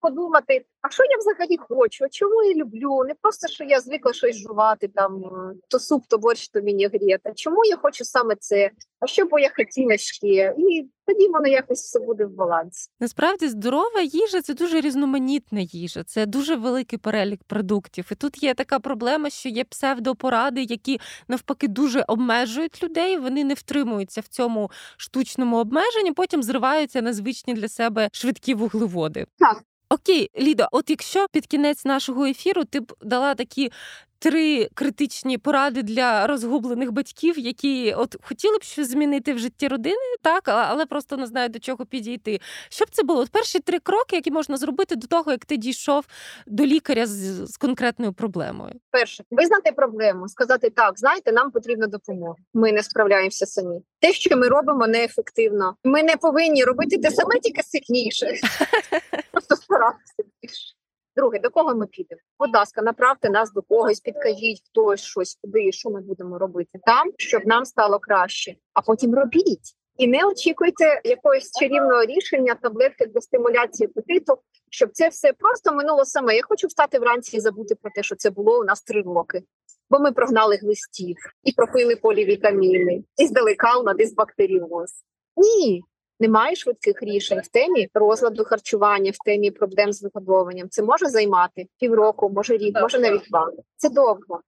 Подумати, 0.00 0.64
а 0.82 0.90
що 0.90 1.04
я 1.04 1.16
взагалі 1.18 1.56
хочу? 1.68 2.04
Чому 2.10 2.42
я 2.42 2.54
люблю? 2.54 3.04
Не 3.04 3.14
просто 3.14 3.48
що 3.48 3.64
я 3.64 3.80
звикла 3.80 4.12
щось 4.12 4.36
жувати, 4.36 4.88
там 4.88 5.24
то 5.68 5.78
суп, 5.78 6.04
то 6.08 6.18
борщ, 6.18 6.48
то 6.48 6.60
вінігрет. 6.60 7.20
Чому 7.34 7.64
я 7.64 7.76
хочу 7.76 8.04
саме 8.04 8.36
це? 8.36 8.70
А 9.04 9.06
що 9.06 9.24
б 9.24 9.28
я 9.40 9.50
хотіла 9.56 9.96
ще? 9.96 10.54
І 10.58 10.88
тоді 11.06 11.28
воно 11.28 11.46
якось 11.48 11.82
все 11.82 12.00
буде 12.00 12.24
в 12.24 12.30
балансі. 12.30 12.90
Насправді 13.00 13.48
здорова 13.48 14.00
їжа 14.00 14.42
це 14.42 14.54
дуже 14.54 14.80
різноманітна 14.80 15.60
їжа, 15.60 16.04
це 16.04 16.26
дуже 16.26 16.56
великий 16.56 16.98
перелік 16.98 17.44
продуктів. 17.44 18.08
І 18.12 18.14
тут 18.14 18.42
є 18.42 18.54
така 18.54 18.78
проблема, 18.78 19.30
що 19.30 19.48
є 19.48 19.64
псевдопоради, 19.64 20.62
які 20.62 21.00
навпаки 21.28 21.68
дуже 21.68 22.04
обмежують 22.08 22.82
людей. 22.82 23.18
Вони 23.18 23.44
не 23.44 23.54
втримуються 23.54 24.20
в 24.20 24.28
цьому 24.28 24.70
штучному 24.96 25.56
обмеженні, 25.56 26.12
потім 26.12 26.42
зриваються 26.42 27.02
на 27.02 27.12
звичні 27.12 27.54
для 27.54 27.68
себе 27.68 28.08
швидкі 28.12 28.54
вуглеводи. 28.54 29.26
Так. 29.38 29.62
Окей, 29.94 30.30
Лідо, 30.38 30.68
от 30.72 30.90
якщо 30.90 31.26
під 31.32 31.46
кінець 31.46 31.84
нашого 31.84 32.24
ефіру 32.24 32.64
ти 32.64 32.80
б 32.80 32.92
дала 33.00 33.34
такі 33.34 33.70
три 34.18 34.68
критичні 34.74 35.38
поради 35.38 35.82
для 35.82 36.26
розгублених 36.26 36.92
батьків, 36.92 37.38
які 37.38 37.94
от 37.94 38.16
хотіли 38.22 38.58
б 38.58 38.62
щось 38.62 38.90
змінити 38.90 39.32
в 39.32 39.38
житті 39.38 39.68
родини, 39.68 40.16
так 40.22 40.48
але 40.48 40.86
просто 40.86 41.16
не 41.16 41.26
знають 41.26 41.52
до 41.52 41.58
чого 41.58 41.86
підійти. 41.86 42.40
Що 42.68 42.84
б 42.84 42.88
це 42.90 43.02
було? 43.02 43.20
От 43.20 43.30
перші 43.30 43.60
три 43.60 43.78
кроки, 43.78 44.16
які 44.16 44.30
можна 44.30 44.56
зробити 44.56 44.96
до 44.96 45.06
того, 45.06 45.30
як 45.30 45.44
ти 45.44 45.56
дійшов 45.56 46.04
до 46.46 46.66
лікаря 46.66 47.06
з, 47.06 47.46
з 47.52 47.56
конкретною 47.56 48.12
проблемою. 48.12 48.74
Перше 48.90 49.24
визнати 49.30 49.72
проблему, 49.72 50.28
сказати 50.28 50.70
так, 50.70 50.98
знаєте, 50.98 51.32
нам 51.32 51.50
потрібна 51.50 51.86
допомога. 51.86 52.36
Ми 52.54 52.72
не 52.72 52.82
справляємося 52.82 53.46
самі. 53.46 53.80
Те, 54.00 54.12
що 54.12 54.36
ми 54.36 54.48
робимо, 54.48 54.86
неефективно. 54.86 55.76
Ми 55.84 56.02
не 56.02 56.16
повинні 56.16 56.64
робити 56.64 56.98
те 56.98 57.10
саме, 57.10 57.40
тільки 57.40 57.62
сильніше. 57.62 58.26
Просто 59.48 59.64
старатися 59.64 60.22
більше. 60.42 60.74
Друге, 61.16 61.38
до 61.38 61.50
кого 61.50 61.74
ми 61.74 61.86
підемо? 61.86 62.20
Будь 62.38 62.54
ласка, 62.54 62.82
направте 62.82 63.30
нас 63.30 63.52
до 63.52 63.62
когось, 63.62 64.00
підкажіть 64.00 64.62
хтось 64.70 65.00
щось, 65.00 65.38
куди 65.42 65.64
і 65.64 65.72
що 65.72 65.90
ми 65.90 66.00
будемо 66.00 66.38
робити 66.38 66.78
там, 66.86 67.10
щоб 67.16 67.46
нам 67.46 67.64
стало 67.64 67.98
краще. 67.98 68.54
А 68.72 68.80
потім 68.80 69.14
робіть. 69.14 69.76
І 69.96 70.06
не 70.06 70.24
очікуйте 70.24 71.00
якогось 71.04 71.50
чарівного 71.60 72.04
рішення, 72.04 72.54
таблетки 72.54 73.06
для 73.06 73.20
стимуляції 73.20 73.88
апетиту, 73.88 74.38
щоб 74.70 74.90
це 74.92 75.08
все 75.08 75.32
просто 75.32 75.72
минуло 75.72 76.04
саме. 76.04 76.36
Я 76.36 76.42
хочу 76.42 76.66
встати 76.66 76.98
вранці 76.98 77.36
і 77.36 77.40
забути 77.40 77.74
про 77.74 77.90
те, 77.94 78.02
що 78.02 78.16
це 78.16 78.30
було 78.30 78.60
у 78.60 78.64
нас 78.64 78.82
три 78.82 79.02
роки. 79.02 79.42
Бо 79.90 79.98
ми 79.98 80.12
прогнали 80.12 80.56
глистів 80.56 81.16
і 81.42 81.52
пропили 81.52 81.96
полівітаміни, 81.96 83.04
і 83.16 83.26
здалека 83.26 83.78
у 83.78 83.82
нас 83.82 83.96
дисбактеріоз. 83.96 84.90
Ні, 85.36 85.82
немає 86.20 86.56
швидких 86.56 87.02
рішень 87.02 87.40
в 87.40 87.48
темі 87.48 87.88
розладу 87.94 88.44
харчування, 88.44 89.10
в 89.10 89.24
темі 89.24 89.50
проблем 89.50 89.92
з 89.92 90.02
вигодовуванням. 90.02 90.68
Це 90.68 90.82
може 90.82 91.06
займати 91.06 91.66
півроку, 91.80 92.30
може 92.30 92.56
рік, 92.56 92.80
може 92.80 92.98
навіть 92.98 93.28
два. 93.30 93.52
Це 93.76 93.88
довго, 93.88 94.40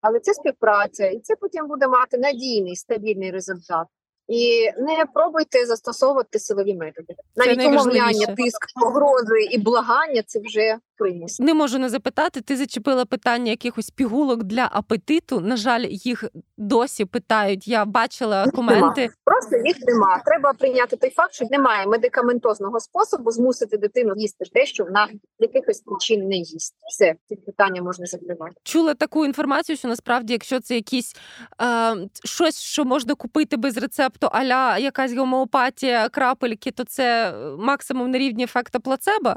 але 0.00 0.20
це 0.20 0.34
співпраця, 0.34 1.06
і 1.06 1.20
це 1.20 1.36
потім 1.36 1.66
буде 1.66 1.88
мати 1.88 2.18
надійний 2.18 2.76
стабільний 2.76 3.30
результат. 3.30 3.86
І 4.28 4.70
не 4.78 5.04
пробуйте 5.14 5.66
застосовувати 5.66 6.38
силові 6.38 6.74
методи. 6.74 7.14
Навіть 7.36 7.66
умовляння, 7.66 8.26
тиск, 8.26 8.66
погрози 8.80 9.42
і 9.50 9.58
благання 9.58 10.22
це 10.26 10.40
вже 10.40 10.78
примус. 11.00 11.40
Не 11.40 11.54
можу 11.54 11.78
не 11.78 11.88
запитати. 11.88 12.40
Ти 12.40 12.56
зачепила 12.56 13.04
питання 13.04 13.50
якихось 13.50 13.90
пігулок 13.90 14.42
для 14.42 14.68
апетиту. 14.72 15.40
На 15.40 15.56
жаль, 15.56 15.86
їх 15.90 16.24
досі 16.56 17.04
питають. 17.04 17.68
Я 17.68 17.84
бачила 17.84 18.46
коменти. 18.50 19.00
Нема. 19.00 19.12
Просто 19.24 19.56
їх 19.56 19.76
нема. 19.86 20.22
Треба 20.26 20.52
прийняти 20.52 20.96
той 20.96 21.10
факт, 21.10 21.34
що 21.34 21.44
немає 21.50 21.86
медикаментозного 21.86 22.80
способу 22.80 23.30
змусити 23.30 23.76
дитину 23.76 24.14
їсти 24.16 24.44
те, 24.54 24.66
що 24.66 24.84
вона 24.84 25.08
якихось 25.38 25.80
причин 25.80 26.28
не 26.28 26.36
їсть. 26.36 26.74
Все 26.90 27.14
ці 27.28 27.36
питання 27.36 27.82
можна 27.82 28.06
закривати. 28.06 28.54
Чула 28.62 28.94
таку 28.94 29.24
інформацію, 29.24 29.76
що 29.76 29.88
насправді, 29.88 30.32
якщо 30.32 30.60
це 30.60 30.74
якісь 30.74 31.16
е, 31.62 31.96
щось, 32.24 32.60
що 32.60 32.84
можна 32.84 33.14
купити 33.14 33.56
без 33.56 33.76
рецепту, 33.76 34.26
аля 34.32 34.78
якась 34.78 35.12
гомеопатія, 35.12 36.08
крапельки, 36.08 36.70
то 36.70 36.84
це 36.84 37.34
максимум 37.58 38.10
на 38.10 38.18
рівні 38.18 38.44
ефекта 38.44 38.80
плацебо. 38.80 39.34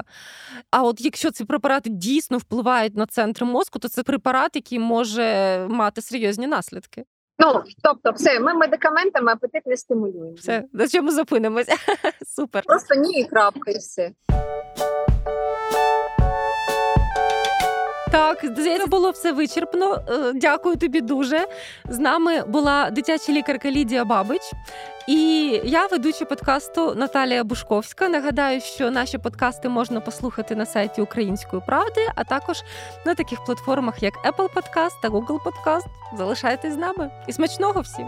А 0.70 0.82
от 0.82 1.00
якщо 1.00 1.30
це 1.30 1.44
препарати 1.54 1.90
дійсно 1.90 2.38
впливають 2.38 2.96
на 2.96 3.06
центр 3.06 3.44
мозку, 3.44 3.78
то 3.78 3.88
це 3.88 4.02
препарат, 4.02 4.50
який 4.56 4.78
може 4.78 5.58
мати 5.70 6.02
серйозні 6.02 6.46
наслідки. 6.46 7.04
Ну 7.38 7.62
тобто, 7.82 8.10
все, 8.10 8.40
ми 8.40 8.54
медикаментами 8.54 9.32
апетит 9.32 9.66
не 9.66 9.76
стимулюємо. 9.76 10.32
Все, 10.36 10.64
на 10.72 10.88
чому 10.88 11.10
зупинимося? 11.10 11.76
Супер. 12.36 12.62
Просто 12.66 12.94
ні, 12.94 13.20
і 13.20 13.24
крапка, 13.24 13.70
і 13.70 13.78
все. 13.78 14.10
Так, 18.12 18.38
здається, 18.44 18.86
було 18.86 19.10
все 19.10 19.32
вичерпно. 19.32 20.04
Е, 20.08 20.32
дякую 20.34 20.76
тобі 20.76 21.00
дуже. 21.00 21.46
З 21.88 21.98
нами 21.98 22.44
була 22.46 22.90
дитяча 22.90 23.32
лікарка 23.32 23.70
Лідія 23.70 24.04
Бабич. 24.04 24.42
І 25.06 25.60
я 25.64 25.86
ведуча 25.86 26.24
подкасту 26.24 26.94
Наталія 26.94 27.44
Бушковська. 27.44 28.08
Нагадаю, 28.08 28.60
що 28.60 28.90
наші 28.90 29.18
подкасти 29.18 29.68
можна 29.68 30.00
послухати 30.00 30.54
на 30.54 30.66
сайті 30.66 31.02
Української 31.02 31.62
правди, 31.66 32.00
а 32.14 32.24
також 32.24 32.62
на 33.06 33.14
таких 33.14 33.44
платформах, 33.44 34.02
як 34.02 34.14
Apple 34.24 34.48
Podcast 34.54 34.92
та 35.02 35.08
Google 35.08 35.38
Podcast. 35.42 35.86
Залишайтесь 36.18 36.74
з 36.74 36.76
нами 36.76 37.10
і 37.28 37.32
смачного 37.32 37.80
всім! 37.80 38.06